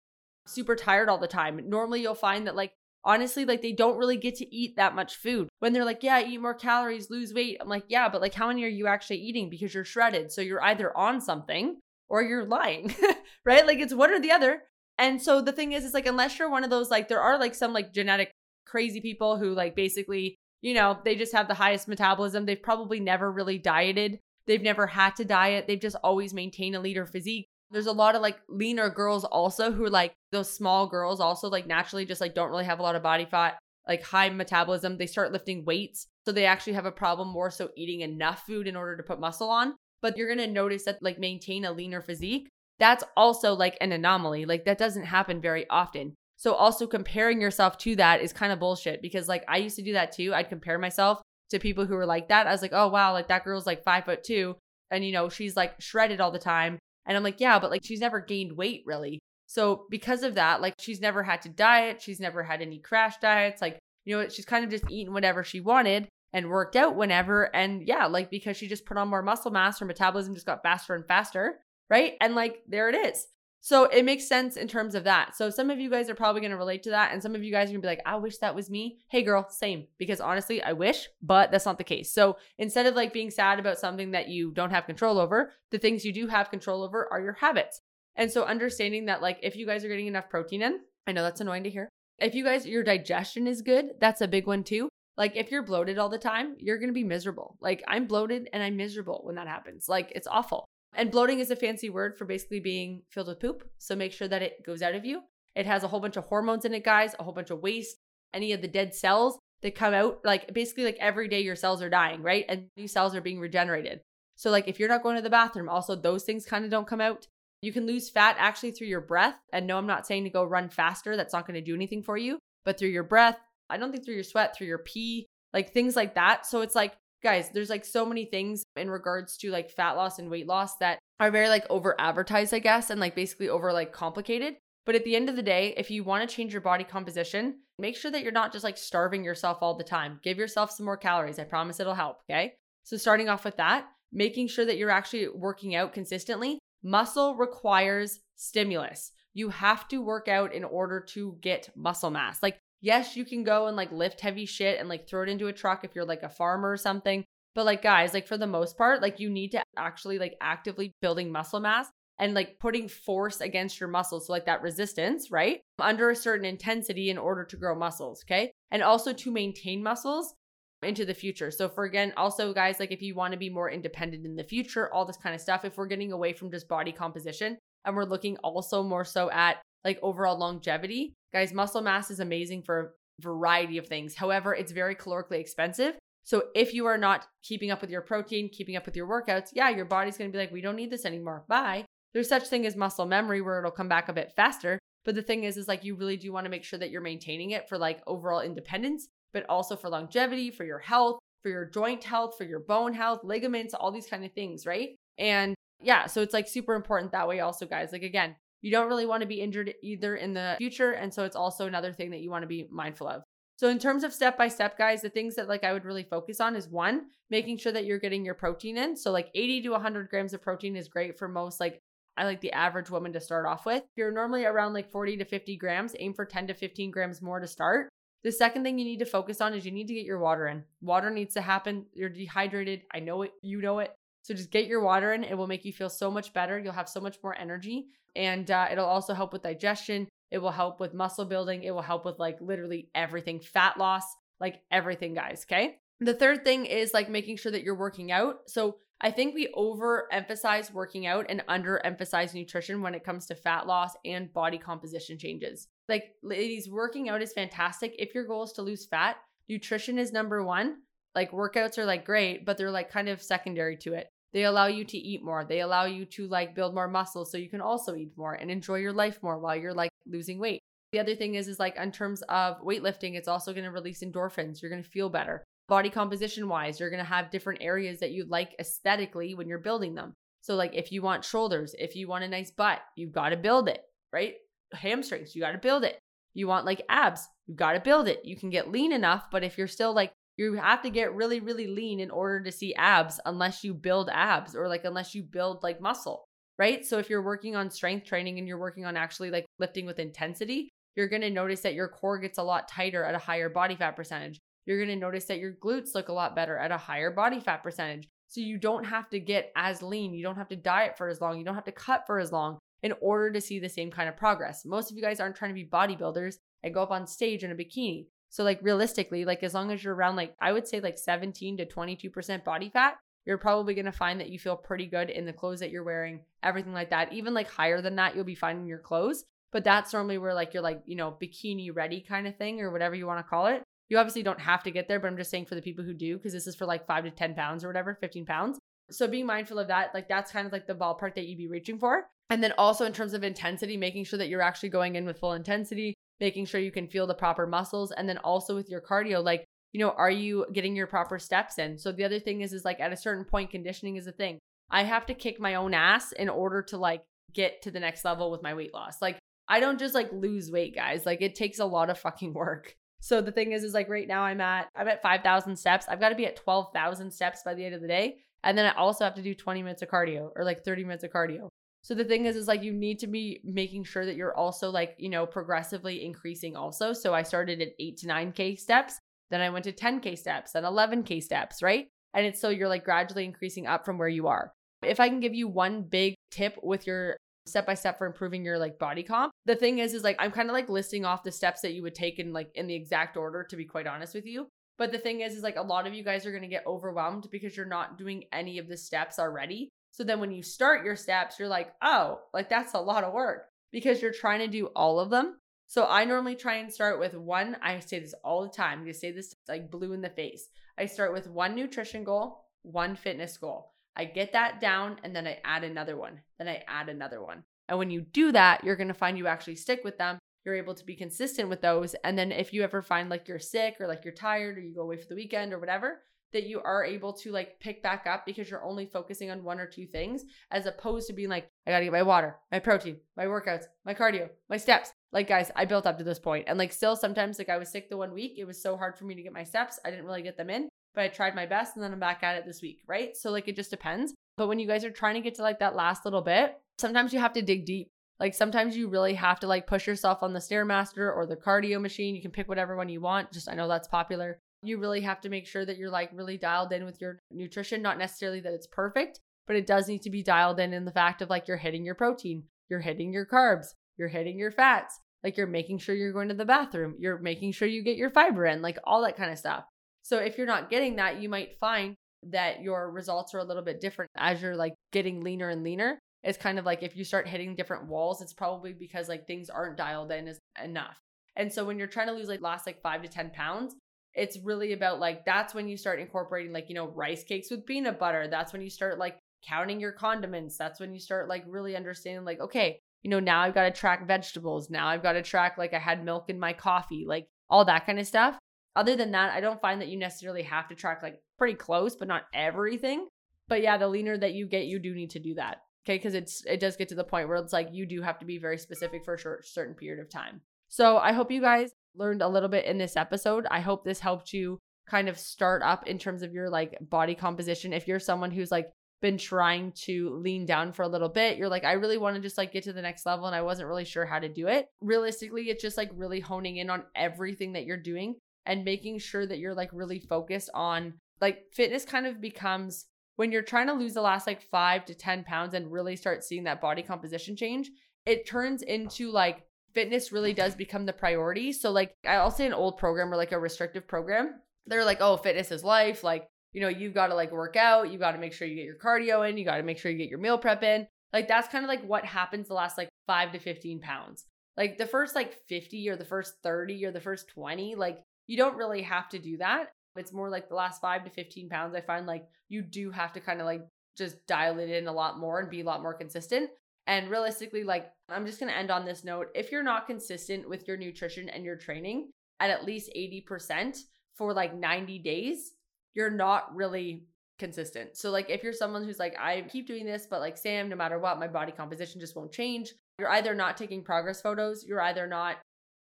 super 0.45 0.75
tired 0.75 1.09
all 1.09 1.17
the 1.17 1.27
time. 1.27 1.59
Normally 1.67 2.03
you'll 2.03 2.13
find 2.13 2.45
that 2.45 2.55
like 2.55 2.73
honestly 3.05 3.45
like 3.45 3.61
they 3.61 3.71
don't 3.71 3.97
really 3.97 4.17
get 4.17 4.35
to 4.35 4.55
eat 4.55 4.75
that 4.75 4.95
much 4.95 5.15
food. 5.15 5.47
When 5.59 5.73
they're 5.73 5.85
like, 5.85 6.03
"Yeah, 6.03 6.19
eat 6.19 6.41
more 6.41 6.53
calories, 6.53 7.09
lose 7.09 7.33
weight." 7.33 7.57
I'm 7.61 7.69
like, 7.69 7.85
"Yeah, 7.87 8.09
but 8.09 8.21
like 8.21 8.33
how 8.33 8.47
many 8.47 8.63
are 8.63 8.67
you 8.67 8.87
actually 8.87 9.17
eating 9.17 9.49
because 9.49 9.73
you're 9.73 9.85
shredded?" 9.85 10.31
So 10.31 10.41
you're 10.41 10.63
either 10.63 10.95
on 10.97 11.21
something 11.21 11.77
or 12.09 12.21
you're 12.21 12.45
lying, 12.45 12.93
right? 13.45 13.65
Like 13.65 13.79
it's 13.79 13.93
one 13.93 14.11
or 14.11 14.19
the 14.19 14.31
other. 14.31 14.63
And 14.97 15.21
so 15.21 15.41
the 15.41 15.51
thing 15.51 15.73
is, 15.73 15.83
it's 15.83 15.93
like, 15.93 16.05
unless 16.05 16.39
you're 16.39 16.49
one 16.49 16.63
of 16.63 16.69
those, 16.69 16.89
like, 16.89 17.07
there 17.07 17.21
are 17.21 17.39
like 17.39 17.55
some 17.55 17.73
like 17.73 17.93
genetic 17.93 18.31
crazy 18.65 19.01
people 19.01 19.37
who, 19.37 19.53
like, 19.53 19.75
basically, 19.75 20.37
you 20.61 20.73
know, 20.73 20.97
they 21.03 21.15
just 21.15 21.33
have 21.33 21.47
the 21.47 21.53
highest 21.53 21.87
metabolism. 21.87 22.45
They've 22.45 22.61
probably 22.61 22.99
never 22.99 23.31
really 23.31 23.57
dieted. 23.57 24.19
They've 24.47 24.61
never 24.61 24.87
had 24.87 25.15
to 25.17 25.25
diet. 25.25 25.65
They've 25.67 25.79
just 25.79 25.97
always 26.03 26.33
maintained 26.33 26.75
a 26.75 26.79
leader 26.79 27.05
physique. 27.05 27.47
There's 27.75 27.85
a 27.85 27.91
lot 27.91 28.15
of 28.15 28.23
like 28.23 28.39
leaner 28.49 28.89
girls 28.89 29.23
also 29.23 29.71
who 29.71 29.87
like 29.87 30.13
those 30.31 30.51
small 30.51 30.87
girls, 30.87 31.19
also 31.19 31.49
like 31.49 31.67
naturally 31.67 32.05
just 32.05 32.21
like 32.21 32.33
don't 32.33 32.49
really 32.49 32.65
have 32.65 32.79
a 32.79 32.83
lot 32.83 32.95
of 32.95 33.03
body 33.03 33.25
fat, 33.25 33.59
like 33.87 34.01
high 34.01 34.29
metabolism. 34.29 34.97
They 34.97 35.05
start 35.05 35.31
lifting 35.31 35.63
weights. 35.63 36.07
So 36.25 36.31
they 36.31 36.47
actually 36.47 36.73
have 36.73 36.85
a 36.85 36.91
problem 36.91 37.27
more 37.27 37.51
so 37.51 37.69
eating 37.77 38.01
enough 38.01 38.47
food 38.47 38.65
in 38.65 38.75
order 38.75 38.97
to 38.97 39.03
put 39.03 39.19
muscle 39.19 39.51
on 39.51 39.75
but 40.05 40.17
you're 40.17 40.35
to 40.35 40.45
notice 40.45 40.83
that 40.83 41.01
like 41.01 41.17
maintain 41.17 41.65
a 41.65 41.71
leaner 41.71 41.99
physique, 41.99 42.47
that's 42.77 43.03
also 43.17 43.55
like 43.55 43.75
an 43.81 43.91
anomaly. 43.91 44.45
Like 44.45 44.65
that 44.65 44.77
doesn't 44.77 45.05
happen 45.05 45.41
very 45.41 45.67
often. 45.67 46.13
So 46.37 46.53
also 46.53 46.85
comparing 46.85 47.41
yourself 47.41 47.79
to 47.79 47.95
that 47.95 48.21
is 48.21 48.31
kind 48.31 48.53
of 48.53 48.59
bullshit 48.59 49.01
because 49.01 49.27
like 49.27 49.43
I 49.47 49.57
used 49.57 49.77
to 49.77 49.81
do 49.81 49.93
that 49.93 50.11
too. 50.11 50.31
I'd 50.31 50.49
compare 50.49 50.77
myself 50.77 51.23
to 51.49 51.57
people 51.57 51.87
who 51.87 51.95
were 51.95 52.05
like 52.05 52.27
that. 52.27 52.45
I 52.45 52.51
was 52.51 52.61
like, 52.61 52.73
oh 52.73 52.87
wow, 52.87 53.13
like 53.13 53.29
that 53.29 53.45
girl's 53.45 53.65
like 53.65 53.83
five 53.83 54.05
foot 54.05 54.23
two 54.23 54.57
and 54.91 55.03
you 55.03 55.11
know, 55.11 55.27
she's 55.27 55.57
like 55.57 55.81
shredded 55.81 56.21
all 56.21 56.29
the 56.29 56.37
time. 56.37 56.77
And 57.05 57.15
I'm 57.15 57.23
like, 57.23 57.39
yeah, 57.39 57.59
but 57.59 57.71
like 57.71 57.81
she's 57.83 57.99
never 57.99 58.19
gained 58.19 58.57
weight 58.57 58.83
really. 58.85 59.19
So 59.47 59.85
because 59.89 60.23
of 60.23 60.35
that, 60.35 60.61
like 60.61 60.75
she's 60.79 61.01
never 61.01 61.23
had 61.23 61.41
to 61.43 61.49
diet, 61.49 62.01
she's 62.01 62.19
never 62.19 62.43
had 62.43 62.61
any 62.61 62.79
crash 62.79 63.17
diets. 63.17 63.61
Like, 63.61 63.79
you 64.05 64.17
know, 64.17 64.27
she's 64.29 64.45
kind 64.45 64.63
of 64.63 64.71
just 64.71 64.89
eating 64.89 65.13
whatever 65.13 65.43
she 65.43 65.61
wanted 65.61 66.07
and 66.33 66.49
worked 66.49 66.75
out 66.75 66.95
whenever. 66.95 67.55
And 67.55 67.87
yeah, 67.87 68.07
like 68.07 68.29
because 68.29 68.57
she 68.57 68.67
just 68.67 68.85
put 68.85 68.97
on 68.97 69.07
more 69.07 69.21
muscle 69.21 69.51
mass, 69.51 69.79
her 69.79 69.85
metabolism 69.85 70.33
just 70.33 70.45
got 70.45 70.63
faster 70.63 70.95
and 70.95 71.07
faster, 71.07 71.59
right? 71.89 72.13
And 72.19 72.35
like 72.35 72.63
there 72.67 72.89
it 72.89 72.95
is. 72.95 73.27
So 73.65 73.85
it 73.85 74.05
makes 74.05 74.27
sense 74.27 74.57
in 74.57 74.67
terms 74.67 74.93
of 74.93 75.05
that. 75.05 75.35
So 75.35 75.49
some 75.49 75.71
of 75.71 75.79
you 75.79 75.89
guys 75.89 76.07
are 76.07 76.13
probably 76.13 76.39
going 76.39 76.51
to 76.51 76.57
relate 76.57 76.83
to 76.83 76.91
that. 76.91 77.11
And 77.11 77.23
some 77.23 77.33
of 77.33 77.43
you 77.43 77.51
guys 77.51 77.63
are 77.63 77.71
going 77.71 77.81
to 77.81 77.87
be 77.87 77.87
like, 77.87 78.01
I 78.05 78.15
wish 78.15 78.37
that 78.37 78.53
was 78.53 78.69
me. 78.69 78.99
Hey, 79.07 79.23
girl, 79.23 79.49
same. 79.49 79.87
Because 79.97 80.21
honestly, 80.21 80.61
I 80.61 80.73
wish, 80.73 81.09
but 81.19 81.49
that's 81.49 81.65
not 81.65 81.79
the 81.79 81.83
case. 81.83 82.13
So 82.13 82.37
instead 82.59 82.85
of 82.85 82.93
like 82.93 83.11
being 83.11 83.31
sad 83.31 83.57
about 83.57 83.79
something 83.79 84.11
that 84.11 84.27
you 84.27 84.51
don't 84.51 84.69
have 84.69 84.85
control 84.85 85.17
over, 85.17 85.51
the 85.71 85.79
things 85.79 86.05
you 86.05 86.13
do 86.13 86.27
have 86.27 86.51
control 86.51 86.83
over 86.83 87.11
are 87.11 87.19
your 87.19 87.33
habits. 87.33 87.81
And 88.15 88.31
so 88.31 88.43
understanding 88.43 89.05
that, 89.07 89.23
like, 89.23 89.39
if 89.41 89.55
you 89.55 89.65
guys 89.65 89.83
are 89.83 89.89
getting 89.89 90.05
enough 90.05 90.29
protein 90.29 90.61
in, 90.61 90.81
I 91.07 91.13
know 91.13 91.23
that's 91.23 91.41
annoying 91.41 91.63
to 91.63 91.71
hear. 91.71 91.89
If 92.19 92.35
you 92.35 92.43
guys, 92.43 92.67
your 92.67 92.83
digestion 92.83 93.47
is 93.47 93.63
good, 93.63 93.93
that's 93.99 94.21
a 94.21 94.27
big 94.27 94.45
one 94.45 94.63
too. 94.63 94.89
Like 95.17 95.35
if 95.35 95.49
you're 95.49 95.63
bloated 95.63 95.97
all 95.97 96.09
the 96.09 96.19
time, 96.19 96.55
you're 96.59 96.77
going 96.77 96.89
to 96.89 96.93
be 96.93 97.03
miserable. 97.03 97.57
Like 97.61 97.83
I'm 97.87 98.05
bloated 98.05 98.47
and 98.53 98.61
I'm 98.61 98.77
miserable 98.77 99.21
when 99.23 99.35
that 99.35 99.47
happens. 99.47 99.89
Like 99.89 100.11
it's 100.13 100.27
awful. 100.27 100.65
And 100.95 101.11
bloating 101.11 101.39
is 101.39 101.51
a 101.51 101.55
fancy 101.55 101.89
word 101.89 102.17
for 102.17 102.25
basically 102.25 102.59
being 102.59 103.03
filled 103.09 103.27
with 103.27 103.39
poop. 103.39 103.67
So 103.77 103.95
make 103.95 104.13
sure 104.13 104.27
that 104.27 104.41
it 104.41 104.65
goes 104.65 104.81
out 104.81 104.95
of 104.95 105.05
you. 105.05 105.21
It 105.55 105.65
has 105.65 105.83
a 105.83 105.87
whole 105.87 105.99
bunch 105.99 106.17
of 106.17 106.25
hormones 106.25 106.65
in 106.65 106.73
it, 106.73 106.83
guys, 106.83 107.15
a 107.17 107.23
whole 107.23 107.33
bunch 107.33 107.49
of 107.49 107.61
waste, 107.61 107.97
any 108.33 108.51
of 108.51 108.61
the 108.61 108.67
dead 108.67 108.93
cells 108.93 109.39
that 109.61 109.75
come 109.75 109.93
out. 109.93 110.19
Like 110.23 110.53
basically, 110.53 110.83
like 110.83 110.97
every 110.99 111.27
day 111.27 111.41
your 111.41 111.55
cells 111.55 111.81
are 111.81 111.89
dying, 111.89 112.21
right? 112.21 112.45
And 112.47 112.67
new 112.77 112.87
cells 112.87 113.15
are 113.15 113.21
being 113.21 113.39
regenerated. 113.39 114.01
So, 114.35 114.51
like 114.51 114.67
if 114.67 114.79
you're 114.79 114.89
not 114.89 115.03
going 115.03 115.15
to 115.15 115.21
the 115.21 115.29
bathroom, 115.29 115.69
also 115.69 115.95
those 115.95 116.23
things 116.23 116.45
kind 116.45 116.65
of 116.65 116.71
don't 116.71 116.87
come 116.87 117.01
out. 117.01 117.27
You 117.61 117.71
can 117.71 117.87
lose 117.87 118.09
fat 118.09 118.35
actually 118.37 118.71
through 118.71 118.87
your 118.87 119.01
breath. 119.01 119.35
And 119.53 119.65
no, 119.65 119.77
I'm 119.77 119.87
not 119.87 120.05
saying 120.05 120.25
to 120.25 120.29
go 120.29 120.43
run 120.43 120.69
faster. 120.69 121.15
That's 121.15 121.33
not 121.33 121.47
going 121.47 121.55
to 121.55 121.65
do 121.65 121.73
anything 121.73 122.03
for 122.03 122.17
you, 122.17 122.39
but 122.63 122.77
through 122.77 122.89
your 122.89 123.03
breath. 123.03 123.37
I 123.69 123.77
don't 123.77 123.91
think 123.91 124.05
through 124.05 124.15
your 124.15 124.23
sweat, 124.23 124.55
through 124.55 124.67
your 124.67 124.79
pee, 124.79 125.25
like 125.53 125.73
things 125.73 125.95
like 125.95 126.15
that. 126.15 126.45
So 126.45 126.61
it's 126.61 126.75
like, 126.75 126.93
guys, 127.25 127.49
there's 127.49 127.71
like 127.71 127.83
so 127.83 128.05
many 128.05 128.23
things 128.23 128.63
in 128.75 128.87
regards 128.87 129.35
to 129.37 129.49
like 129.49 129.71
fat 129.71 129.93
loss 129.93 130.19
and 130.19 130.29
weight 130.29 130.45
loss 130.47 130.77
that 130.77 130.99
are 131.19 131.31
very 131.31 131.49
like 131.49 131.65
over 131.71 131.99
advertised, 131.99 132.53
I 132.53 132.59
guess, 132.59 132.91
and 132.91 133.01
like 133.01 133.15
basically 133.15 133.49
over 133.49 133.73
like 133.73 133.91
complicated. 133.91 134.57
But 134.85 134.93
at 134.93 135.03
the 135.03 135.15
end 135.15 135.27
of 135.27 135.35
the 135.35 135.41
day, 135.41 135.73
if 135.75 135.89
you 135.89 136.03
want 136.03 136.29
to 136.29 136.35
change 136.35 136.53
your 136.53 136.61
body 136.61 136.83
composition, 136.83 137.61
make 137.79 137.97
sure 137.97 138.11
that 138.11 138.21
you're 138.21 138.31
not 138.31 138.53
just 138.53 138.63
like 138.63 138.77
starving 138.77 139.23
yourself 139.23 139.57
all 139.61 139.75
the 139.75 139.83
time. 139.83 140.19
Give 140.23 140.37
yourself 140.37 140.69
some 140.69 140.85
more 140.85 140.97
calories. 140.97 141.39
I 141.39 141.45
promise 141.45 141.79
it'll 141.79 141.95
help. 141.95 142.17
Okay. 142.29 142.53
So, 142.83 142.95
starting 142.95 143.27
off 143.27 143.43
with 143.43 143.57
that, 143.57 143.87
making 144.13 144.47
sure 144.47 144.65
that 144.65 144.77
you're 144.77 144.91
actually 144.91 145.27
working 145.27 145.73
out 145.75 145.93
consistently. 145.93 146.59
Muscle 146.83 147.35
requires 147.35 148.19
stimulus. 148.35 149.11
You 149.33 149.49
have 149.49 149.87
to 149.87 150.03
work 150.03 150.27
out 150.27 150.53
in 150.53 150.63
order 150.63 151.03
to 151.13 151.39
get 151.41 151.69
muscle 151.75 152.11
mass. 152.11 152.43
Like, 152.43 152.59
yes, 152.85 153.15
you 153.15 153.25
can 153.25 153.43
go 153.43 153.65
and 153.65 153.75
like 153.75 153.91
lift 153.91 154.21
heavy 154.21 154.45
shit 154.45 154.79
and 154.79 154.87
like 154.87 155.09
throw 155.09 155.23
it 155.23 155.29
into 155.29 155.47
a 155.47 155.53
truck 155.53 155.83
if 155.83 155.95
you're 155.95 156.05
like 156.05 156.21
a 156.21 156.29
farmer 156.29 156.71
or 156.71 156.77
something. 156.77 157.25
But 157.55 157.65
like, 157.65 157.81
guys, 157.81 158.13
like 158.13 158.27
for 158.27 158.37
the 158.37 158.45
most 158.45 158.77
part, 158.77 159.01
like 159.01 159.19
you 159.19 159.29
need 159.29 159.51
to 159.53 159.63
actually 159.75 160.19
like 160.19 160.35
actively 160.39 160.91
building 161.01 161.31
muscle 161.31 161.59
mass 161.59 161.89
and 162.19 162.35
like 162.35 162.59
putting 162.59 162.87
force 162.87 163.41
against 163.41 163.79
your 163.79 163.89
muscles. 163.89 164.27
So, 164.27 164.33
like 164.33 164.45
that 164.45 164.61
resistance, 164.61 165.31
right? 165.31 165.61
Under 165.79 166.11
a 166.11 166.15
certain 166.15 166.45
intensity 166.45 167.09
in 167.09 167.17
order 167.17 167.43
to 167.45 167.57
grow 167.57 167.73
muscles. 167.75 168.23
Okay. 168.25 168.51
And 168.69 168.83
also 168.83 169.13
to 169.13 169.31
maintain 169.31 169.81
muscles 169.81 170.35
into 170.83 171.05
the 171.05 171.15
future. 171.15 171.49
So, 171.49 171.67
for 171.67 171.85
again, 171.85 172.13
also, 172.15 172.53
guys, 172.53 172.79
like 172.79 172.91
if 172.91 173.01
you 173.01 173.15
want 173.15 173.31
to 173.31 173.39
be 173.39 173.49
more 173.49 173.71
independent 173.71 174.27
in 174.27 174.35
the 174.35 174.43
future, 174.43 174.93
all 174.93 175.05
this 175.05 175.17
kind 175.17 175.33
of 175.33 175.41
stuff, 175.41 175.65
if 175.65 175.75
we're 175.75 175.87
getting 175.87 176.11
away 176.11 176.33
from 176.33 176.51
just 176.51 176.67
body 176.67 176.91
composition 176.91 177.57
and 177.83 177.95
we're 177.95 178.05
looking 178.05 178.37
also 178.37 178.83
more 178.83 179.05
so 179.05 179.31
at 179.31 179.57
like 179.85 179.99
overall 180.01 180.37
longevity, 180.37 181.13
guys, 181.31 181.53
muscle 181.53 181.81
mass 181.81 182.11
is 182.11 182.19
amazing 182.19 182.63
for 182.63 182.79
a 182.79 183.23
variety 183.23 183.77
of 183.77 183.87
things. 183.87 184.15
However, 184.15 184.53
it's 184.53 184.73
very 184.73 184.95
calorically 184.95 185.39
expensive. 185.39 185.95
So 186.25 186.45
if 186.55 186.73
you 186.73 186.87
are 186.87 186.97
not 186.97 187.27
keeping 187.43 187.69
up 187.69 187.81
with 187.81 187.91
your 187.91 188.01
protein, 188.01 188.49
keeping 188.51 188.75
up 188.75 188.85
with 188.85 188.95
your 188.95 189.07
workouts, 189.07 189.49
yeah, 189.53 189.69
your 189.69 189.85
body's 189.85 190.17
going 190.17 190.31
to 190.31 190.35
be 190.35 190.41
like, 190.41 190.51
we 190.51 190.59
don't 190.59 190.75
need 190.75 190.89
this 190.89 191.05
anymore. 191.05 191.45
Bye. 191.47 191.85
There's 192.13 192.27
such 192.27 192.47
thing 192.47 192.65
as 192.65 192.75
muscle 192.75 193.05
memory 193.05 193.41
where 193.41 193.59
it'll 193.59 193.71
come 193.71 193.87
back 193.87 194.09
a 194.09 194.13
bit 194.13 194.33
faster. 194.35 194.79
But 195.05 195.13
the 195.13 195.21
thing 195.21 195.43
is, 195.43 195.55
is 195.55 195.67
like 195.67 195.83
you 195.83 195.95
really 195.95 196.17
do 196.17 196.33
want 196.33 196.45
to 196.45 196.49
make 196.49 196.63
sure 196.63 196.79
that 196.79 196.89
you're 196.89 197.01
maintaining 197.01 197.51
it 197.51 197.69
for 197.69 197.77
like 197.77 198.01
overall 198.07 198.41
independence, 198.41 199.07
but 199.33 199.45
also 199.47 199.75
for 199.75 199.87
longevity, 199.87 200.49
for 200.49 200.65
your 200.65 200.79
health, 200.79 201.19
for 201.43 201.49
your 201.49 201.65
joint 201.65 202.03
health, 202.03 202.35
for 202.37 202.43
your 202.43 202.61
bone 202.61 202.93
health, 202.93 203.19
ligaments, 203.23 203.75
all 203.75 203.91
these 203.91 204.07
kind 204.07 204.25
of 204.25 204.33
things, 204.33 204.65
right? 204.65 204.95
And 205.19 205.53
yeah, 205.83 206.07
so 206.07 206.21
it's 206.23 206.33
like 206.33 206.47
super 206.47 206.73
important 206.73 207.11
that 207.11 207.27
way, 207.27 207.39
also, 207.39 207.67
guys. 207.67 207.91
Like, 207.91 208.01
again, 208.01 208.35
you 208.61 208.71
don't 208.71 208.87
really 208.87 209.05
want 209.05 209.21
to 209.21 209.27
be 209.27 209.41
injured 209.41 209.73
either 209.81 210.15
in 210.15 210.33
the 210.33 210.55
future. 210.57 210.91
And 210.91 211.13
so 211.13 211.23
it's 211.23 211.35
also 211.35 211.67
another 211.67 211.93
thing 211.93 212.11
that 212.11 212.21
you 212.21 212.29
want 212.29 212.43
to 212.43 212.47
be 212.47 212.67
mindful 212.71 213.07
of. 213.07 213.23
So 213.57 213.69
in 213.69 213.79
terms 213.79 214.03
of 214.03 214.13
step 214.13 214.37
by 214.37 214.49
step 214.49 214.77
guys, 214.77 215.01
the 215.01 215.09
things 215.09 215.35
that 215.35 215.47
like 215.47 215.63
I 215.63 215.71
would 215.71 215.85
really 215.85 216.03
focus 216.03 216.41
on 216.41 216.55
is 216.55 216.67
one, 216.67 217.05
making 217.29 217.57
sure 217.57 217.71
that 217.71 217.85
you're 217.85 217.99
getting 217.99 218.25
your 218.25 218.33
protein 218.33 218.77
in. 218.77 218.97
So 218.97 219.11
like 219.11 219.29
80 219.33 219.61
to 219.63 219.69
100 219.69 220.09
grams 220.09 220.33
of 220.33 220.41
protein 220.41 220.75
is 220.75 220.87
great 220.87 221.17
for 221.17 221.27
most 221.27 221.59
like 221.59 221.81
I 222.17 222.25
like 222.25 222.41
the 222.41 222.53
average 222.53 222.89
woman 222.89 223.13
to 223.13 223.19
start 223.19 223.45
off 223.45 223.65
with. 223.65 223.83
If 223.83 223.97
you're 223.97 224.11
normally 224.11 224.45
around 224.45 224.73
like 224.73 224.89
40 224.89 225.17
to 225.17 225.25
50 225.25 225.57
grams, 225.57 225.95
aim 225.99 226.13
for 226.13 226.25
10 226.25 226.47
to 226.47 226.53
15 226.53 226.91
grams 226.91 227.21
more 227.21 227.39
to 227.39 227.47
start. 227.47 227.89
The 228.23 228.31
second 228.31 228.63
thing 228.63 228.79
you 228.79 228.85
need 228.85 228.99
to 228.99 229.05
focus 229.05 229.41
on 229.41 229.53
is 229.53 229.65
you 229.65 229.71
need 229.71 229.87
to 229.87 229.93
get 229.93 230.05
your 230.05 230.19
water 230.19 230.47
in. 230.47 230.63
Water 230.81 231.09
needs 231.09 231.33
to 231.35 231.41
happen. 231.41 231.85
You're 231.93 232.09
dehydrated. 232.09 232.83
I 232.93 232.99
know 232.99 233.21
it. 233.21 233.31
You 233.41 233.61
know 233.61 233.79
it. 233.79 233.93
So 234.25 234.33
just 234.33 234.49
get 234.49 234.65
your 234.65 234.81
water 234.81 235.13
in. 235.13 235.23
It 235.23 235.37
will 235.37 235.45
make 235.45 235.65
you 235.65 235.71
feel 235.71 235.87
so 235.87 236.09
much 236.09 236.33
better. 236.33 236.57
You'll 236.57 236.73
have 236.73 236.89
so 236.89 236.99
much 236.99 237.17
more 237.21 237.37
energy. 237.37 237.89
And 238.15 238.49
uh, 238.49 238.69
it'll 238.71 238.87
also 238.87 239.13
help 239.13 239.33
with 239.33 239.43
digestion. 239.43 240.07
It 240.31 240.39
will 240.39 240.49
help 240.49 240.79
with 240.79 240.95
muscle 240.95 241.25
building. 241.25 241.61
It 241.61 241.69
will 241.69 241.83
help 241.83 242.05
with 242.05 242.17
like 242.17 242.41
literally 242.41 242.89
everything, 242.95 243.39
fat 243.39 243.77
loss, 243.77 244.03
like 244.39 244.63
everything, 244.71 245.13
guys. 245.13 245.45
Okay. 245.45 245.75
The 245.99 246.15
third 246.15 246.43
thing 246.43 246.65
is 246.65 246.91
like 246.91 247.07
making 247.07 247.37
sure 247.37 247.51
that 247.51 247.61
you're 247.61 247.77
working 247.77 248.11
out. 248.11 248.37
So 248.47 248.77
I 248.99 249.11
think 249.11 249.35
we 249.35 249.53
overemphasize 249.55 250.73
working 250.73 251.05
out 251.05 251.27
and 251.29 251.43
underemphasize 251.47 252.33
nutrition 252.33 252.81
when 252.81 252.95
it 252.95 253.03
comes 253.03 253.27
to 253.27 253.35
fat 253.35 253.67
loss 253.67 253.91
and 254.05 254.33
body 254.33 254.57
composition 254.57 255.19
changes. 255.19 255.67
Like, 255.87 256.15
ladies, 256.23 256.67
working 256.67 257.09
out 257.09 257.21
is 257.21 257.31
fantastic. 257.31 257.93
If 257.99 258.15
your 258.15 258.25
goal 258.25 258.45
is 258.45 258.53
to 258.53 258.63
lose 258.63 258.85
fat, 258.85 259.17
nutrition 259.47 259.99
is 259.99 260.11
number 260.11 260.43
one. 260.43 260.77
Like, 261.13 261.31
workouts 261.31 261.77
are 261.77 261.85
like 261.85 262.05
great, 262.05 262.43
but 262.43 262.57
they're 262.57 262.71
like 262.71 262.89
kind 262.89 263.07
of 263.07 263.21
secondary 263.21 263.77
to 263.77 263.93
it. 263.93 264.07
They 264.35 264.43
allow 264.43 264.67
you 264.67 264.85
to 264.85 264.97
eat 264.97 265.23
more. 265.23 265.43
They 265.43 265.61
allow 265.61 265.85
you 265.85 266.05
to 266.05 266.27
like 266.27 266.53
build 266.53 266.75
more 266.75 266.87
muscle 266.87 267.25
so 267.25 267.39
you 267.39 267.49
can 267.49 267.61
also 267.61 267.95
eat 267.95 268.11
more 268.15 268.33
and 268.33 268.51
enjoy 268.51 268.75
your 268.75 268.93
life 268.93 269.17
more 269.23 269.39
while 269.39 269.55
you're 269.55 269.73
like 269.73 269.89
losing 270.05 270.37
weight. 270.37 270.61
The 270.91 270.99
other 270.99 271.15
thing 271.15 271.33
is 271.33 271.47
is 271.47 271.57
like 271.57 271.75
in 271.77 271.91
terms 271.91 272.21
of 272.29 272.61
weightlifting, 272.61 273.15
it's 273.15 273.27
also 273.27 273.53
going 273.53 273.63
to 273.63 273.71
release 273.71 274.03
endorphins. 274.03 274.61
You're 274.61 274.69
going 274.69 274.83
to 274.83 274.89
feel 274.89 275.09
better 275.09 275.43
body 275.67 275.89
composition 275.89 276.47
wise, 276.47 276.79
you're 276.79 276.89
going 276.89 277.03
to 277.03 277.09
have 277.09 277.31
different 277.31 277.61
areas 277.61 277.99
that 277.99 278.11
you 278.11 278.25
like 278.27 278.55
aesthetically 278.59 279.33
when 279.33 279.47
you're 279.47 279.59
building 279.59 279.95
them. 279.95 280.13
So, 280.41 280.55
like 280.55 280.75
if 280.75 280.91
you 280.91 281.01
want 281.01 281.25
shoulders, 281.25 281.75
if 281.79 281.95
you 281.95 282.07
want 282.07 282.23
a 282.23 282.27
nice 282.27 282.51
butt, 282.51 282.79
you've 282.95 283.11
got 283.11 283.29
to 283.29 283.37
build 283.37 283.67
it, 283.67 283.81
right? 284.13 284.35
Hamstrings, 284.73 285.35
you 285.35 285.41
got 285.41 285.53
to 285.53 285.57
build 285.57 285.83
it. 285.83 285.97
You 286.33 286.47
want 286.47 286.65
like 286.65 286.81
abs, 286.89 287.27
you 287.47 287.55
got 287.55 287.73
to 287.73 287.79
build 287.79 288.07
it. 288.07 288.21
You 288.23 288.35
can 288.35 288.49
get 288.49 288.71
lean 288.71 288.91
enough, 288.91 289.25
but 289.31 289.43
if 289.43 289.57
you're 289.57 289.67
still 289.67 289.93
like, 289.93 290.11
you 290.37 290.53
have 290.55 290.81
to 290.81 290.89
get 290.89 291.15
really, 291.15 291.39
really 291.39 291.67
lean 291.67 291.99
in 291.99 292.11
order 292.11 292.41
to 292.43 292.51
see 292.51 292.75
abs 292.75 293.19
unless 293.25 293.63
you 293.63 293.73
build 293.73 294.09
abs 294.11 294.55
or 294.55 294.67
like 294.67 294.85
unless 294.85 295.15
you 295.15 295.23
build 295.23 295.63
like 295.63 295.81
muscle, 295.81 296.25
right? 296.57 296.85
So, 296.85 296.97
if 296.97 297.09
you're 297.09 297.23
working 297.23 297.55
on 297.55 297.69
strength 297.69 298.05
training 298.05 298.39
and 298.39 298.47
you're 298.47 298.59
working 298.59 298.85
on 298.85 298.97
actually 298.97 299.31
like 299.31 299.45
lifting 299.59 299.85
with 299.85 299.99
intensity, 299.99 300.69
you're 300.95 301.09
going 301.09 301.21
to 301.21 301.29
notice 301.29 301.61
that 301.61 301.73
your 301.73 301.87
core 301.87 302.19
gets 302.19 302.37
a 302.37 302.43
lot 302.43 302.67
tighter 302.67 303.03
at 303.03 303.15
a 303.15 303.19
higher 303.19 303.49
body 303.49 303.75
fat 303.75 303.95
percentage 303.95 304.39
you're 304.65 304.83
going 304.83 304.89
to 304.89 304.95
notice 304.95 305.25
that 305.25 305.39
your 305.39 305.53
glutes 305.53 305.93
look 305.93 306.09
a 306.09 306.13
lot 306.13 306.35
better 306.35 306.57
at 306.57 306.71
a 306.71 306.77
higher 306.77 307.11
body 307.11 307.39
fat 307.39 307.63
percentage. 307.63 308.07
So 308.27 308.41
you 308.41 308.57
don't 308.57 308.83
have 308.83 309.09
to 309.11 309.19
get 309.19 309.51
as 309.55 309.81
lean. 309.81 310.13
You 310.13 310.23
don't 310.23 310.35
have 310.35 310.47
to 310.49 310.55
diet 310.55 310.97
for 310.97 311.07
as 311.07 311.21
long. 311.21 311.37
You 311.37 311.45
don't 311.45 311.55
have 311.55 311.65
to 311.65 311.71
cut 311.71 312.05
for 312.07 312.19
as 312.19 312.31
long 312.31 312.57
in 312.81 312.93
order 312.99 313.31
to 313.31 313.41
see 313.41 313.59
the 313.59 313.69
same 313.69 313.91
kind 313.91 314.09
of 314.09 314.17
progress. 314.17 314.65
Most 314.65 314.89
of 314.89 314.97
you 314.97 315.03
guys 315.03 315.19
aren't 315.19 315.35
trying 315.35 315.51
to 315.51 315.55
be 315.55 315.69
bodybuilders 315.69 316.35
and 316.63 316.73
go 316.73 316.81
up 316.81 316.91
on 316.91 317.05
stage 317.05 317.43
in 317.43 317.51
a 317.51 317.55
bikini. 317.55 318.07
So 318.35 318.43
like 318.43 318.59
realistically, 318.61 319.23
like 319.23 319.43
as 319.43 319.53
long 319.53 319.71
as 319.71 319.81
you're 319.81 319.95
around 319.95 320.17
like 320.17 320.35
I 320.41 320.51
would 320.51 320.67
say 320.67 320.81
like 320.81 320.97
17 320.97 321.55
to 321.55 321.65
22% 321.65 322.43
body 322.43 322.69
fat, 322.69 322.97
you're 323.25 323.37
probably 323.37 323.73
going 323.75 323.85
to 323.85 323.93
find 323.93 324.19
that 324.19 324.29
you 324.29 324.37
feel 324.37 324.57
pretty 324.57 324.87
good 324.87 325.09
in 325.09 325.25
the 325.25 325.31
clothes 325.31 325.61
that 325.61 325.71
you're 325.71 325.85
wearing, 325.85 326.19
everything 326.43 326.73
like 326.73 326.89
that. 326.89 327.13
Even 327.13 327.33
like 327.33 327.49
higher 327.49 327.79
than 327.79 327.95
that, 327.95 328.13
you'll 328.13 328.25
be 328.25 328.35
finding 328.35 328.65
your 328.65 328.79
clothes. 328.79 329.23
But 329.53 329.63
that's 329.63 329.93
normally 329.93 330.17
where 330.17 330.33
like 330.33 330.53
you're 330.53 330.61
like, 330.61 330.81
you 330.85 330.97
know, 330.97 331.17
bikini 331.17 331.73
ready 331.73 332.01
kind 332.01 332.27
of 332.27 332.35
thing 332.35 332.59
or 332.59 332.71
whatever 332.71 332.93
you 332.93 333.07
want 333.07 333.19
to 333.19 333.29
call 333.29 333.45
it. 333.45 333.63
You 333.87 333.99
obviously 333.99 334.21
don't 334.21 334.41
have 334.41 334.63
to 334.63 334.71
get 334.71 334.89
there, 334.89 334.99
but 334.99 335.07
I'm 335.07 335.15
just 335.15 335.31
saying 335.31 335.45
for 335.45 335.55
the 335.55 335.61
people 335.61 335.85
who 335.85 335.93
do, 335.93 336.17
because 336.17 336.33
this 336.33 336.45
is 336.45 336.57
for 336.57 336.65
like 336.65 336.85
five 336.85 337.05
to 337.05 337.11
10 337.11 337.35
pounds 337.35 337.63
or 337.63 337.67
whatever, 337.67 337.97
15 338.01 338.25
pounds. 338.25 338.59
So 338.91 339.07
being 339.07 339.25
mindful 339.25 339.59
of 339.59 339.69
that, 339.69 339.93
like 339.93 340.09
that's 340.09 340.33
kind 340.33 340.45
of 340.45 340.51
like 340.51 340.67
the 340.67 340.75
ballpark 340.75 341.15
that 341.15 341.25
you'd 341.25 341.37
be 341.37 341.47
reaching 341.47 341.79
for. 341.79 342.07
And 342.29 342.43
then 342.43 342.51
also 342.57 342.83
in 342.83 342.91
terms 342.91 343.13
of 343.13 343.23
intensity, 343.23 343.77
making 343.77 344.03
sure 344.03 344.19
that 344.19 344.27
you're 344.27 344.41
actually 344.41 344.69
going 344.69 344.97
in 344.97 345.05
with 345.05 345.19
full 345.19 345.31
intensity, 345.31 345.93
making 346.19 346.45
sure 346.45 346.59
you 346.59 346.71
can 346.71 346.87
feel 346.87 347.07
the 347.07 347.13
proper 347.13 347.45
muscles. 347.45 347.91
And 347.91 348.07
then 348.07 348.17
also 348.19 348.55
with 348.55 348.69
your 348.69 348.81
cardio, 348.81 349.23
like, 349.23 349.45
you 349.73 349.79
know, 349.79 349.91
are 349.91 350.11
you 350.11 350.45
getting 350.53 350.75
your 350.75 350.87
proper 350.87 351.19
steps 351.19 351.57
in? 351.59 351.77
So 351.77 351.91
the 351.91 352.03
other 352.03 352.19
thing 352.19 352.41
is, 352.41 352.53
is 352.53 352.65
like 352.65 352.79
at 352.79 352.93
a 352.93 352.97
certain 352.97 353.25
point, 353.25 353.51
conditioning 353.51 353.97
is 353.97 354.07
a 354.07 354.11
thing. 354.11 354.39
I 354.69 354.83
have 354.83 355.05
to 355.07 355.13
kick 355.13 355.39
my 355.39 355.55
own 355.55 355.73
ass 355.73 356.11
in 356.11 356.29
order 356.29 356.61
to 356.63 356.77
like 356.77 357.03
get 357.33 357.61
to 357.63 357.71
the 357.71 357.79
next 357.79 358.05
level 358.05 358.31
with 358.31 358.41
my 358.41 358.53
weight 358.53 358.73
loss. 358.73 359.01
Like, 359.01 359.19
I 359.47 359.59
don't 359.59 359.79
just 359.79 359.93
like 359.93 360.11
lose 360.11 360.49
weight, 360.49 360.73
guys. 360.73 361.05
Like, 361.05 361.21
it 361.21 361.35
takes 361.35 361.59
a 361.59 361.65
lot 361.65 361.89
of 361.89 361.99
fucking 361.99 362.33
work. 362.33 362.75
So 363.01 363.21
the 363.21 363.31
thing 363.31 363.51
is, 363.51 363.63
is 363.63 363.75
like 363.75 363.87
right 363.87 364.07
now 364.07 364.23
I'm 364.23 364.41
at 364.41 364.67
I'm 364.75 364.87
at 364.87 365.03
five 365.03 365.21
thousand 365.21 365.57
steps. 365.57 365.85
I've 365.87 365.99
got 365.99 366.09
to 366.09 366.15
be 366.15 366.25
at 366.25 366.37
twelve 366.37 366.73
thousand 366.73 367.11
steps 367.11 367.41
by 367.45 367.53
the 367.53 367.63
end 367.63 367.75
of 367.75 367.81
the 367.81 367.87
day, 367.87 368.17
and 368.43 368.57
then 368.57 368.65
I 368.65 368.71
also 368.71 369.03
have 369.03 369.13
to 369.15 369.21
do 369.21 369.35
twenty 369.35 369.61
minutes 369.61 369.83
of 369.83 369.89
cardio 369.89 370.31
or 370.35 370.43
like 370.43 370.63
thirty 370.63 370.83
minutes 370.83 371.03
of 371.03 371.11
cardio. 371.11 371.49
So 371.85 371.93
the 371.93 372.03
thing 372.03 372.25
is, 372.25 372.35
is 372.35 372.47
like 372.47 372.63
you 372.63 372.73
need 372.73 372.97
to 373.01 373.07
be 373.07 373.41
making 373.43 373.83
sure 373.83 374.07
that 374.07 374.15
you're 374.15 374.35
also 374.35 374.71
like 374.71 374.95
you 374.97 375.07
know 375.07 375.27
progressively 375.27 376.03
increasing 376.03 376.55
also. 376.55 376.93
So 376.93 377.13
I 377.13 377.21
started 377.21 377.61
at 377.61 377.73
eight 377.79 377.97
to 377.97 378.07
nine 378.07 378.31
k 378.31 378.55
steps, 378.55 378.97
then 379.29 379.39
I 379.39 379.51
went 379.51 379.65
to 379.65 379.71
ten 379.71 379.99
k 379.99 380.15
steps, 380.15 380.55
and 380.55 380.65
eleven 380.65 381.03
k 381.03 381.19
steps, 381.19 381.61
right? 381.61 381.87
And 382.15 382.25
it's 382.25 382.41
so 382.41 382.49
you're 382.49 382.69
like 382.69 382.85
gradually 382.85 383.23
increasing 383.23 383.67
up 383.67 383.85
from 383.85 383.99
where 383.99 384.07
you 384.07 384.25
are. 384.25 384.51
If 384.81 384.99
I 384.99 385.09
can 385.09 385.19
give 385.19 385.35
you 385.35 385.47
one 385.47 385.83
big 385.83 386.15
tip 386.31 386.57
with 386.63 386.87
your 386.87 387.17
step 387.45 387.67
by 387.67 387.75
step 387.75 387.99
for 387.99 388.07
improving 388.07 388.43
your 388.43 388.57
like 388.57 388.79
body 388.79 389.03
comp. 389.03 389.31
The 389.45 389.55
thing 389.55 389.77
is, 389.77 389.93
is 389.93 390.03
like 390.03 390.15
I'm 390.17 390.31
kind 390.31 390.49
of 390.49 390.53
like 390.53 390.69
listing 390.69 391.05
off 391.05 391.21
the 391.21 391.31
steps 391.31 391.61
that 391.61 391.73
you 391.73 391.83
would 391.83 391.93
take 391.93 392.17
in 392.17 392.33
like 392.33 392.49
in 392.55 392.65
the 392.65 392.73
exact 392.73 393.15
order, 393.15 393.43
to 393.43 393.55
be 393.55 393.65
quite 393.65 393.85
honest 393.85 394.15
with 394.15 394.25
you. 394.25 394.47
But 394.79 394.91
the 394.91 394.97
thing 394.97 395.21
is, 395.21 395.35
is 395.35 395.43
like 395.43 395.55
a 395.55 395.61
lot 395.61 395.85
of 395.85 395.93
you 395.93 396.03
guys 396.03 396.25
are 396.25 396.31
going 396.31 396.41
to 396.41 396.49
get 396.49 396.65
overwhelmed 396.65 397.27
because 397.31 397.55
you're 397.55 397.67
not 397.67 397.99
doing 397.99 398.23
any 398.33 398.57
of 398.57 398.67
the 398.67 398.75
steps 398.75 399.19
already. 399.19 399.69
So 399.95 400.03
then 400.03 400.19
when 400.19 400.33
you 400.33 400.43
start 400.43 400.83
your 400.83 400.97
steps, 400.97 401.39
you're 401.39 401.47
like, 401.47 401.73
oh, 401.81 402.19
like 402.33 402.49
that's 402.49 402.73
a 402.73 402.81
lot 402.81 403.05
of 403.05 403.13
work 403.13 403.45
because 403.71 404.01
you're 404.01 404.11
trying 404.11 404.39
to 404.39 404.47
do 404.49 404.65
all 404.75 404.99
of 404.99 405.09
them. 405.09 405.37
So 405.67 405.85
I 405.85 406.03
normally 406.03 406.35
try 406.35 406.55
and 406.55 406.69
start 406.71 406.99
with 406.99 407.13
one. 407.13 407.55
I 407.63 407.79
say 407.79 407.99
this 407.99 408.13
all 408.21 408.43
the 408.43 408.49
time. 408.49 408.85
You 408.85 408.91
say 408.91 409.13
this 409.13 409.33
like 409.47 409.71
blue 409.71 409.93
in 409.93 410.01
the 410.01 410.09
face. 410.09 410.49
I 410.77 410.87
start 410.87 411.13
with 411.13 411.29
one 411.29 411.55
nutrition 411.55 412.03
goal, 412.03 412.43
one 412.63 412.97
fitness 412.97 413.37
goal. 413.37 413.71
I 413.95 414.03
get 414.03 414.33
that 414.33 414.59
down 414.59 414.97
and 415.05 415.15
then 415.15 415.27
I 415.27 415.39
add 415.45 415.63
another 415.63 415.95
one. 415.95 416.19
Then 416.39 416.49
I 416.49 416.61
add 416.67 416.89
another 416.89 417.23
one. 417.23 417.43
And 417.69 417.79
when 417.79 417.89
you 417.89 418.01
do 418.01 418.33
that, 418.33 418.65
you're 418.65 418.75
going 418.75 418.89
to 418.89 418.93
find 418.93 419.17
you 419.17 419.27
actually 419.27 419.55
stick 419.55 419.79
with 419.85 419.97
them. 419.97 420.19
You're 420.43 420.55
able 420.55 420.75
to 420.75 420.83
be 420.83 420.97
consistent 420.97 421.47
with 421.47 421.61
those. 421.61 421.95
And 422.03 422.17
then 422.17 422.33
if 422.33 422.51
you 422.51 422.63
ever 422.63 422.81
find 422.81 423.09
like 423.09 423.29
you're 423.29 423.39
sick 423.39 423.75
or 423.79 423.87
like 423.87 424.03
you're 424.03 424.13
tired 424.13 424.57
or 424.57 424.61
you 424.61 424.75
go 424.75 424.81
away 424.81 424.97
for 424.97 425.07
the 425.07 425.15
weekend 425.15 425.53
or 425.53 425.59
whatever, 425.59 426.01
that 426.33 426.47
you 426.47 426.61
are 426.61 426.83
able 426.83 427.13
to 427.13 427.31
like 427.31 427.59
pick 427.59 427.81
back 427.81 428.05
up 428.07 428.25
because 428.25 428.49
you're 428.49 428.63
only 428.63 428.85
focusing 428.85 429.31
on 429.31 429.43
one 429.43 429.59
or 429.59 429.65
two 429.65 429.85
things 429.85 430.23
as 430.51 430.65
opposed 430.65 431.07
to 431.07 431.13
being 431.13 431.29
like, 431.29 431.49
I 431.65 431.71
gotta 431.71 431.85
get 431.85 431.93
my 431.93 432.03
water, 432.03 432.35
my 432.51 432.59
protein, 432.59 432.97
my 433.15 433.25
workouts, 433.25 433.63
my 433.85 433.93
cardio, 433.93 434.29
my 434.49 434.57
steps. 434.57 434.91
Like, 435.11 435.27
guys, 435.29 435.49
I 435.55 435.63
built 435.63 435.85
up 435.85 435.97
to 435.97 436.03
this. 436.03 436.19
And 436.45 436.57
like, 436.57 436.73
still 436.73 436.97
sometimes, 436.97 437.37
like, 437.37 437.47
I 437.47 437.57
was 437.57 437.69
sick 437.69 437.89
the 437.89 437.95
one 437.95 438.13
week. 438.13 438.33
It 438.37 438.43
was 438.43 438.61
so 438.61 438.75
hard 438.75 438.97
for 438.97 439.05
me 439.05 439.15
to 439.15 439.23
get 439.23 439.31
my 439.31 439.45
steps. 439.45 439.79
I 439.85 439.89
didn't 439.89 440.05
really 440.05 440.23
get 440.23 440.35
them 440.35 440.49
in, 440.49 440.67
but 440.93 441.05
I 441.05 441.07
tried 441.07 441.35
my 441.35 441.45
best 441.45 441.75
and 441.75 441.83
then 441.83 441.93
I'm 441.93 442.01
back 442.01 442.21
at 442.21 442.35
it 442.35 442.45
this 442.45 442.61
week, 442.61 442.79
right? 442.85 443.15
So, 443.15 443.31
like, 443.31 443.47
it 443.47 443.55
just 443.55 443.69
depends. 443.69 444.13
But 444.35 444.47
when 444.47 444.59
you 444.59 444.67
guys 444.67 444.83
are 444.83 444.91
trying 444.91 445.15
to 445.15 445.21
get 445.21 445.35
to 445.35 445.41
like 445.41 445.59
that 445.59 445.75
last 445.75 446.03
little 446.03 446.21
bit, 446.21 446.57
sometimes 446.77 447.13
you 447.13 447.19
have 447.19 447.33
to 447.33 447.41
dig 447.41 447.65
deep. 447.65 447.87
Like 448.19 448.33
sometimes 448.33 448.77
you 448.77 448.87
really 448.87 449.13
have 449.15 449.39
to 449.41 449.47
like 449.47 449.67
push 449.67 449.87
yourself 449.87 450.23
on 450.23 450.33
the 450.33 450.39
Stairmaster 450.39 451.13
or 451.13 451.25
the 451.25 451.35
cardio 451.35 451.81
machine. 451.81 452.15
You 452.15 452.21
can 452.21 452.31
pick 452.31 452.47
whatever 452.47 452.75
one 452.75 452.89
you 452.89 453.01
want. 453.01 453.31
Just 453.31 453.49
I 453.49 453.55
know 453.55 453.67
that's 453.67 453.87
popular 453.87 454.39
you 454.67 454.79
really 454.79 455.01
have 455.01 455.21
to 455.21 455.29
make 455.29 455.47
sure 455.47 455.65
that 455.65 455.77
you're 455.77 455.89
like 455.89 456.09
really 456.13 456.37
dialed 456.37 456.71
in 456.71 456.85
with 456.85 456.99
your 457.01 457.19
nutrition. 457.31 457.81
Not 457.81 457.97
necessarily 457.97 458.39
that 458.41 458.53
it's 458.53 458.67
perfect, 458.67 459.19
but 459.47 459.55
it 459.55 459.67
does 459.67 459.87
need 459.87 460.01
to 460.03 460.09
be 460.09 460.23
dialed 460.23 460.59
in 460.59 460.73
in 460.73 460.85
the 460.85 460.91
fact 460.91 461.21
of 461.21 461.29
like 461.29 461.47
you're 461.47 461.57
hitting 461.57 461.85
your 461.85 461.95
protein, 461.95 462.43
you're 462.69 462.81
hitting 462.81 463.13
your 463.13 463.25
carbs, 463.25 463.67
you're 463.97 464.07
hitting 464.07 464.37
your 464.37 464.51
fats, 464.51 464.99
like 465.23 465.37
you're 465.37 465.47
making 465.47 465.79
sure 465.79 465.95
you're 465.95 466.13
going 466.13 466.29
to 466.29 466.35
the 466.35 466.45
bathroom, 466.45 466.95
you're 466.99 467.17
making 467.17 467.51
sure 467.51 467.67
you 467.67 467.83
get 467.83 467.97
your 467.97 468.09
fiber 468.09 468.45
in, 468.45 468.61
like 468.61 468.77
all 468.83 469.01
that 469.03 469.17
kind 469.17 469.31
of 469.31 469.37
stuff. 469.37 469.63
So 470.03 470.17
if 470.17 470.37
you're 470.37 470.47
not 470.47 470.69
getting 470.69 470.97
that, 470.97 471.21
you 471.21 471.29
might 471.29 471.57
find 471.59 471.95
that 472.31 472.61
your 472.61 472.91
results 472.91 473.33
are 473.33 473.39
a 473.39 473.43
little 473.43 473.63
bit 473.63 473.81
different 473.81 474.11
as 474.15 474.41
you're 474.41 474.55
like 474.55 474.73
getting 474.91 475.21
leaner 475.21 475.49
and 475.49 475.63
leaner. 475.63 475.99
It's 476.23 476.37
kind 476.37 476.57
of 476.57 476.65
like 476.65 476.81
if 476.81 476.95
you 476.95 477.03
start 477.03 477.27
hitting 477.27 477.55
different 477.55 477.87
walls, 477.87 478.21
it's 478.21 478.33
probably 478.33 478.73
because 478.73 479.09
like 479.09 479.27
things 479.27 479.49
aren't 479.49 479.77
dialed 479.77 480.11
in 480.11 480.27
as 480.27 480.39
enough. 480.63 480.99
And 481.35 481.51
so 481.51 481.65
when 481.65 481.77
you're 481.77 481.87
trying 481.87 482.07
to 482.07 482.13
lose 482.13 482.27
like 482.27 482.41
last 482.41 482.65
like 482.65 482.81
five 482.81 483.01
to 483.01 483.07
10 483.07 483.31
pounds, 483.31 483.75
it's 484.15 484.39
really 484.39 484.73
about 484.73 484.99
like 484.99 485.25
that's 485.25 485.53
when 485.53 485.67
you 485.67 485.77
start 485.77 485.99
incorporating 485.99 486.53
like 486.53 486.69
you 486.69 486.75
know 486.75 486.87
rice 486.87 487.23
cakes 487.23 487.51
with 487.51 487.65
peanut 487.65 487.99
butter. 487.99 488.27
That's 488.27 488.53
when 488.53 488.61
you 488.61 488.69
start 488.69 488.97
like 488.97 489.19
counting 489.47 489.79
your 489.79 489.91
condiments. 489.91 490.57
That's 490.57 490.79
when 490.79 490.93
you 490.93 490.99
start 490.99 491.27
like 491.27 491.43
really 491.47 491.75
understanding 491.75 492.25
like 492.25 492.39
okay 492.39 492.79
you 493.03 493.09
know 493.11 493.19
now 493.19 493.41
i've 493.41 493.53
got 493.53 493.63
to 493.63 493.71
track 493.71 494.07
vegetables. 494.07 494.69
Now 494.69 494.87
i've 494.87 495.03
got 495.03 495.13
to 495.13 495.21
track 495.21 495.57
like 495.57 495.73
i 495.73 495.79
had 495.79 496.03
milk 496.03 496.29
in 496.29 496.39
my 496.39 496.53
coffee 496.53 497.05
like 497.07 497.27
all 497.49 497.65
that 497.65 497.85
kind 497.85 497.99
of 497.99 498.07
stuff. 498.07 498.37
Other 498.75 498.95
than 498.95 499.11
that 499.11 499.33
i 499.33 499.41
don't 499.41 499.61
find 499.61 499.81
that 499.81 499.89
you 499.89 499.99
necessarily 499.99 500.43
have 500.43 500.67
to 500.69 500.75
track 500.75 501.03
like 501.03 501.21
pretty 501.37 501.55
close 501.55 501.95
but 501.95 502.07
not 502.07 502.23
everything. 502.33 503.07
But 503.47 503.61
yeah 503.61 503.77
the 503.77 503.87
leaner 503.87 504.17
that 504.17 504.33
you 504.33 504.47
get 504.47 504.65
you 504.65 504.79
do 504.79 504.93
need 504.93 505.11
to 505.11 505.19
do 505.19 505.35
that 505.35 505.57
okay? 505.85 505.97
Because 505.97 506.15
it's 506.15 506.43
it 506.45 506.59
does 506.59 506.77
get 506.77 506.87
to 506.89 506.95
the 506.95 507.03
point 507.03 507.27
where 507.27 507.37
it's 507.37 507.53
like 507.53 507.69
you 507.71 507.85
do 507.85 508.01
have 508.01 508.19
to 508.19 508.25
be 508.25 508.37
very 508.37 508.57
specific 508.57 509.03
for 509.03 509.13
a 509.13 509.19
short 509.19 509.45
certain 509.45 509.75
period 509.75 510.01
of 510.01 510.09
time. 510.09 510.41
So 510.67 510.97
i 510.97 511.11
hope 511.11 511.31
you 511.31 511.41
guys 511.41 511.71
learned 511.97 512.21
a 512.21 512.27
little 512.27 512.49
bit 512.49 512.65
in 512.65 512.77
this 512.77 512.95
episode. 512.95 513.45
I 513.49 513.59
hope 513.59 513.83
this 513.83 513.99
helped 513.99 514.33
you 514.33 514.59
kind 514.87 515.09
of 515.09 515.17
start 515.17 515.61
up 515.63 515.87
in 515.87 515.97
terms 515.97 516.21
of 516.21 516.33
your 516.33 516.49
like 516.49 516.77
body 516.81 517.15
composition. 517.15 517.73
If 517.73 517.87
you're 517.87 517.99
someone 517.99 518.31
who's 518.31 518.51
like 518.51 518.67
been 519.01 519.17
trying 519.17 519.71
to 519.85 520.09
lean 520.21 520.45
down 520.45 520.71
for 520.71 520.83
a 520.83 520.87
little 520.87 521.09
bit, 521.09 521.37
you're 521.37 521.49
like, 521.49 521.63
I 521.63 521.73
really 521.73 521.97
want 521.97 522.15
to 522.15 522.21
just 522.21 522.37
like 522.37 522.51
get 522.51 522.63
to 522.63 522.73
the 522.73 522.81
next 522.81 523.05
level 523.05 523.25
and 523.25 523.35
I 523.35 523.41
wasn't 523.41 523.67
really 523.67 523.85
sure 523.85 524.05
how 524.05 524.19
to 524.19 524.29
do 524.29 524.47
it. 524.47 524.67
Realistically, 524.81 525.49
it's 525.49 525.61
just 525.61 525.77
like 525.77 525.89
really 525.93 526.19
honing 526.19 526.57
in 526.57 526.69
on 526.69 526.83
everything 526.95 527.53
that 527.53 527.65
you're 527.65 527.77
doing 527.77 528.15
and 528.45 528.63
making 528.63 528.99
sure 528.99 529.25
that 529.25 529.39
you're 529.39 529.55
like 529.55 529.69
really 529.73 529.99
focused 529.99 530.49
on 530.53 530.93
like 531.21 531.43
fitness 531.53 531.85
kind 531.85 532.05
of 532.05 532.21
becomes 532.21 532.85
when 533.15 533.31
you're 533.31 533.41
trying 533.41 533.67
to 533.67 533.73
lose 533.73 533.93
the 533.93 534.01
last 534.01 534.27
like 534.27 534.41
five 534.49 534.85
to 534.85 534.93
10 534.93 535.23
pounds 535.23 535.53
and 535.53 535.71
really 535.71 535.95
start 535.95 536.23
seeing 536.23 536.43
that 536.43 536.61
body 536.61 536.81
composition 536.81 537.35
change, 537.35 537.71
it 538.05 538.27
turns 538.27 538.61
into 538.61 539.11
like 539.11 539.43
fitness 539.75 540.11
really 540.11 540.33
does 540.33 540.55
become 540.55 540.85
the 540.85 540.93
priority. 540.93 541.51
So, 541.51 541.71
like, 541.71 541.93
I'll 542.07 542.31
say 542.31 542.47
an 542.47 542.53
old 542.53 542.77
program 542.77 543.13
or 543.13 543.17
like 543.17 543.31
a 543.31 543.39
restrictive 543.39 543.87
program, 543.87 544.39
they're 544.65 544.85
like, 544.85 545.01
oh, 545.01 545.17
fitness 545.17 545.51
is 545.51 545.63
life. 545.63 546.03
Like, 546.03 546.27
you 546.53 546.61
know, 546.61 546.69
you've 546.69 546.93
got 546.93 547.07
to 547.07 547.15
like 547.15 547.31
work 547.31 547.55
out, 547.55 547.91
you 547.91 547.99
got 547.99 548.13
to 548.13 548.17
make 548.17 548.33
sure 548.33 548.47
you 548.47 548.55
get 548.55 548.65
your 548.65 548.77
cardio 548.77 549.29
in, 549.29 549.37
you 549.37 549.45
got 549.45 549.57
to 549.57 549.63
make 549.63 549.77
sure 549.77 549.91
you 549.91 549.97
get 549.97 550.09
your 550.09 550.19
meal 550.19 550.37
prep 550.37 550.63
in. 550.63 550.87
Like, 551.13 551.27
that's 551.27 551.49
kind 551.49 551.63
of 551.63 551.69
like 551.69 551.85
what 551.85 552.05
happens 552.05 552.47
the 552.47 552.53
last 552.55 552.77
like 552.77 552.89
five 553.05 553.31
to 553.33 553.39
15 553.39 553.81
pounds. 553.81 554.25
Like, 554.57 554.77
the 554.77 554.87
first 554.87 555.13
like 555.13 555.35
50 555.47 555.89
or 555.89 555.97
the 555.97 556.05
first 556.05 556.35
30 556.41 556.85
or 556.85 556.91
the 556.91 557.01
first 557.01 557.27
20, 557.29 557.75
like, 557.75 558.01
you 558.27 558.37
don't 558.37 558.57
really 558.57 558.81
have 558.81 559.09
to 559.09 559.19
do 559.19 559.37
that. 559.37 559.67
It's 559.95 560.13
more 560.13 560.29
like 560.29 560.49
the 560.49 560.55
last 560.55 560.81
five 560.81 561.03
to 561.05 561.09
15 561.09 561.49
pounds. 561.49 561.75
I 561.75 561.81
find 561.81 562.05
like 562.05 562.27
you 562.49 562.61
do 562.61 562.91
have 562.91 563.13
to 563.13 563.19
kind 563.19 563.39
of 563.39 563.45
like 563.45 563.61
just 563.97 564.25
dial 564.27 564.59
it 564.59 564.69
in 564.69 564.87
a 564.87 564.91
lot 564.91 565.19
more 565.19 565.39
and 565.39 565.49
be 565.49 565.61
a 565.61 565.65
lot 565.65 565.81
more 565.81 565.93
consistent. 565.93 566.49
And 566.87 567.09
realistically, 567.09 567.63
like, 567.63 567.91
I'm 568.09 568.25
just 568.25 568.39
going 568.39 568.51
to 568.51 568.57
end 568.57 568.69
on 568.69 568.85
this 568.85 569.03
note. 569.03 569.27
If 569.33 569.51
you're 569.51 569.63
not 569.63 569.87
consistent 569.87 570.47
with 570.47 570.67
your 570.67 570.77
nutrition 570.77 571.29
and 571.29 571.43
your 571.43 571.55
training 571.55 572.11
at 572.39 572.49
at 572.49 572.65
least 572.65 572.91
80% 572.95 573.79
for 574.15 574.33
like 574.33 574.55
90 574.55 574.99
days, 574.99 575.53
you're 575.95 576.11
not 576.11 576.55
really 576.55 577.05
consistent. 577.39 577.97
So, 577.97 578.11
like, 578.11 578.29
if 578.29 578.43
you're 578.43 578.53
someone 578.53 578.83
who's 578.83 578.99
like, 578.99 579.15
I 579.19 579.41
keep 579.49 579.67
doing 579.67 579.85
this, 579.85 580.07
but 580.09 580.21
like, 580.21 580.37
Sam, 580.37 580.69
no 580.69 580.75
matter 580.75 580.99
what, 580.99 581.19
my 581.19 581.27
body 581.27 581.51
composition 581.51 581.99
just 581.99 582.15
won't 582.15 582.31
change, 582.31 582.73
you're 582.99 583.11
either 583.11 583.33
not 583.33 583.57
taking 583.57 583.83
progress 583.83 584.21
photos, 584.21 584.63
you're 584.65 584.81
either 584.81 585.07
not 585.07 585.37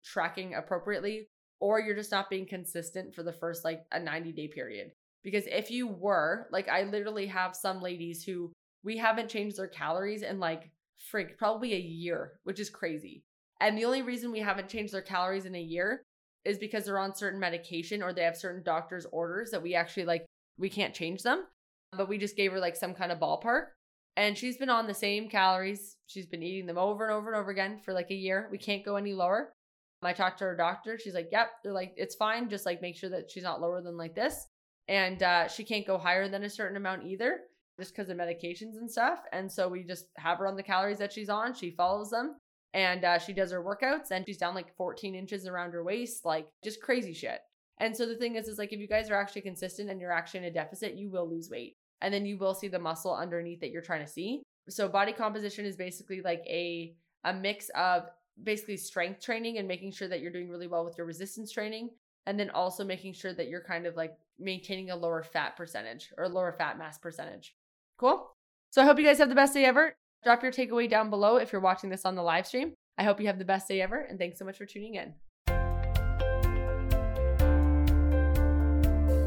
tracking 0.03 0.55
appropriately, 0.55 1.27
or 1.59 1.79
you're 1.79 1.95
just 1.95 2.11
not 2.11 2.29
being 2.29 2.47
consistent 2.47 3.13
for 3.13 3.23
the 3.23 3.33
first 3.33 3.63
like 3.63 3.83
a 3.91 3.99
90 3.99 4.31
day 4.31 4.47
period. 4.47 4.91
Because 5.23 5.45
if 5.47 5.69
you 5.69 5.87
were, 5.87 6.47
like, 6.51 6.69
I 6.69 6.83
literally 6.83 7.27
have 7.27 7.55
some 7.55 7.81
ladies 7.81 8.23
who 8.23 8.51
we 8.83 8.97
haven't 8.97 9.29
changed 9.29 9.57
their 9.57 9.67
calories 9.67 10.21
in 10.21 10.39
like 10.39 10.71
frig, 11.13 11.37
probably 11.37 11.73
a 11.73 11.79
year, 11.79 12.39
which 12.43 12.59
is 12.59 12.69
crazy. 12.69 13.23
And 13.61 13.77
the 13.77 13.85
only 13.85 14.01
reason 14.01 14.31
we 14.31 14.39
haven't 14.39 14.69
changed 14.69 14.93
their 14.93 15.01
calories 15.01 15.45
in 15.45 15.55
a 15.55 15.61
year 15.61 16.03
is 16.45 16.57
because 16.57 16.85
they're 16.85 16.99
on 16.99 17.15
certain 17.15 17.39
medication 17.39 18.01
or 18.01 18.13
they 18.13 18.23
have 18.23 18.37
certain 18.37 18.63
doctor's 18.63 19.05
orders 19.11 19.51
that 19.51 19.61
we 19.61 19.75
actually 19.75 20.05
like, 20.05 20.25
we 20.57 20.69
can't 20.69 20.93
change 20.93 21.23
them. 21.23 21.45
But 21.91 22.07
we 22.07 22.17
just 22.17 22.37
gave 22.37 22.51
her 22.51 22.59
like 22.59 22.75
some 22.75 22.93
kind 22.93 23.11
of 23.11 23.19
ballpark. 23.19 23.67
And 24.15 24.37
she's 24.37 24.57
been 24.57 24.69
on 24.69 24.87
the 24.87 24.93
same 24.93 25.29
calories. 25.29 25.97
She's 26.07 26.27
been 26.27 26.43
eating 26.43 26.65
them 26.65 26.77
over 26.77 27.05
and 27.05 27.13
over 27.13 27.31
and 27.31 27.39
over 27.39 27.51
again 27.51 27.79
for 27.83 27.93
like 27.93 28.11
a 28.11 28.15
year. 28.15 28.47
We 28.51 28.57
can't 28.57 28.85
go 28.85 28.95
any 28.95 29.13
lower. 29.13 29.53
I 30.01 30.13
talked 30.13 30.39
to 30.39 30.45
her 30.45 30.55
doctor. 30.55 30.97
She's 30.97 31.13
like, 31.13 31.29
yep. 31.31 31.49
They're 31.63 31.73
like, 31.73 31.93
it's 31.97 32.15
fine. 32.15 32.49
Just 32.49 32.65
like 32.65 32.81
make 32.81 32.95
sure 32.95 33.09
that 33.09 33.29
she's 33.29 33.43
not 33.43 33.61
lower 33.61 33.81
than 33.81 33.97
like 33.97 34.15
this. 34.15 34.47
And 34.87 35.21
uh, 35.21 35.47
she 35.47 35.63
can't 35.63 35.85
go 35.85 35.97
higher 35.97 36.29
than 36.29 36.43
a 36.43 36.49
certain 36.49 36.77
amount 36.77 37.03
either 37.05 37.41
just 37.79 37.95
because 37.95 38.09
of 38.09 38.17
medications 38.17 38.77
and 38.77 38.89
stuff. 38.89 39.21
And 39.31 39.51
so 39.51 39.67
we 39.67 39.83
just 39.83 40.05
have 40.17 40.37
her 40.37 40.47
on 40.47 40.55
the 40.55 40.63
calories 40.63 40.99
that 40.99 41.13
she's 41.13 41.29
on. 41.29 41.53
She 41.53 41.71
follows 41.71 42.11
them 42.11 42.35
and 42.73 43.03
uh, 43.03 43.17
she 43.17 43.33
does 43.33 43.51
her 43.51 43.63
workouts 43.63 44.11
and 44.11 44.25
she's 44.27 44.37
down 44.37 44.53
like 44.53 44.75
14 44.75 45.15
inches 45.15 45.47
around 45.47 45.71
her 45.71 45.83
waist, 45.83 46.25
like 46.25 46.47
just 46.63 46.81
crazy 46.81 47.13
shit. 47.13 47.39
And 47.79 47.95
so 47.95 48.05
the 48.05 48.15
thing 48.15 48.35
is, 48.35 48.47
is 48.47 48.57
like 48.57 48.73
if 48.73 48.79
you 48.79 48.87
guys 48.87 49.09
are 49.09 49.19
actually 49.19 49.41
consistent 49.41 49.89
and 49.89 49.99
you're 50.01 50.11
actually 50.11 50.41
in 50.41 50.45
a 50.45 50.51
deficit, 50.51 50.95
you 50.95 51.09
will 51.09 51.29
lose 51.29 51.49
weight. 51.49 51.77
And 52.01 52.13
then 52.13 52.25
you 52.25 52.37
will 52.37 52.53
see 52.53 52.67
the 52.67 52.79
muscle 52.79 53.15
underneath 53.15 53.61
that 53.61 53.71
you're 53.71 53.81
trying 53.81 54.05
to 54.05 54.11
see. 54.11 54.43
So 54.69 54.87
body 54.87 55.13
composition 55.13 55.65
is 55.65 55.75
basically 55.75 56.21
like 56.21 56.43
a 56.45 56.93
a 57.25 57.33
mix 57.33 57.69
of 57.75 58.09
basically 58.43 58.77
strength 58.77 59.21
training 59.21 59.57
and 59.57 59.67
making 59.67 59.91
sure 59.91 60.07
that 60.07 60.21
you're 60.21 60.31
doing 60.31 60.49
really 60.49 60.67
well 60.67 60.85
with 60.85 60.97
your 60.97 61.07
resistance 61.07 61.51
training 61.51 61.89
and 62.25 62.39
then 62.39 62.49
also 62.51 62.85
making 62.85 63.13
sure 63.13 63.33
that 63.33 63.47
you're 63.47 63.63
kind 63.63 63.85
of 63.85 63.95
like 63.95 64.15
maintaining 64.37 64.91
a 64.91 64.95
lower 64.95 65.23
fat 65.23 65.57
percentage 65.57 66.11
or 66.17 66.29
lower 66.29 66.53
fat 66.53 66.77
mass 66.77 66.97
percentage. 66.97 67.55
Cool. 67.99 68.31
So 68.71 68.81
I 68.81 68.85
hope 68.85 68.97
you 68.97 69.05
guys 69.05 69.17
have 69.17 69.29
the 69.29 69.35
best 69.35 69.53
day 69.53 69.65
ever. 69.65 69.95
Drop 70.23 70.41
your 70.41 70.51
takeaway 70.51 70.89
down 70.89 71.09
below 71.09 71.35
if 71.35 71.51
you're 71.51 71.61
watching 71.61 71.89
this 71.89 72.05
on 72.05 72.15
the 72.15 72.23
live 72.23 72.47
stream. 72.47 72.73
I 72.97 73.03
hope 73.03 73.19
you 73.19 73.27
have 73.27 73.39
the 73.39 73.45
best 73.45 73.67
day 73.67 73.81
ever, 73.81 73.99
and 73.99 74.17
thanks 74.17 74.39
so 74.39 74.45
much 74.45 74.57
for 74.57 74.65
tuning 74.65 74.95
in. 74.95 75.13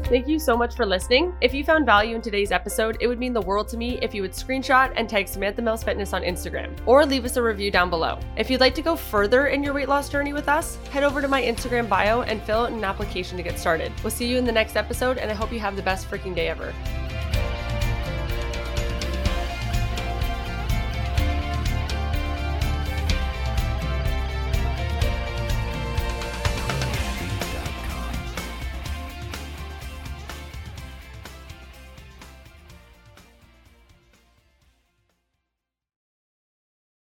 Thank 0.05 0.27
you 0.27 0.37
so 0.37 0.55
much 0.55 0.75
for 0.75 0.85
listening. 0.85 1.33
If 1.41 1.55
you 1.55 1.63
found 1.63 1.85
value 1.87 2.15
in 2.15 2.21
today's 2.21 2.51
episode, 2.51 2.97
it 2.99 3.07
would 3.07 3.17
mean 3.17 3.33
the 3.33 3.41
world 3.41 3.67
to 3.69 3.77
me 3.77 3.97
if 4.01 4.13
you 4.13 4.21
would 4.21 4.33
screenshot 4.33 4.93
and 4.95 5.09
tag 5.09 5.27
Samantha 5.27 5.61
Mills 5.61 5.83
Fitness 5.83 6.13
on 6.13 6.21
Instagram 6.21 6.75
or 6.85 7.03
leave 7.03 7.25
us 7.25 7.37
a 7.37 7.41
review 7.41 7.71
down 7.71 7.89
below. 7.89 8.19
If 8.37 8.51
you'd 8.51 8.59
like 8.59 8.75
to 8.75 8.83
go 8.83 8.95
further 8.95 9.47
in 9.47 9.63
your 9.63 9.73
weight 9.73 9.89
loss 9.89 10.09
journey 10.09 10.33
with 10.33 10.49
us, 10.49 10.75
head 10.91 11.03
over 11.03 11.21
to 11.21 11.27
my 11.27 11.41
Instagram 11.41 11.89
bio 11.89 12.21
and 12.21 12.43
fill 12.43 12.59
out 12.59 12.71
an 12.71 12.83
application 12.83 13.37
to 13.37 13.43
get 13.43 13.57
started. 13.57 13.91
We'll 14.03 14.11
see 14.11 14.27
you 14.27 14.37
in 14.37 14.45
the 14.45 14.51
next 14.51 14.75
episode, 14.75 15.17
and 15.17 15.31
I 15.31 15.33
hope 15.33 15.51
you 15.51 15.59
have 15.59 15.75
the 15.75 15.81
best 15.81 16.07
freaking 16.09 16.35
day 16.35 16.47
ever. 16.47 16.73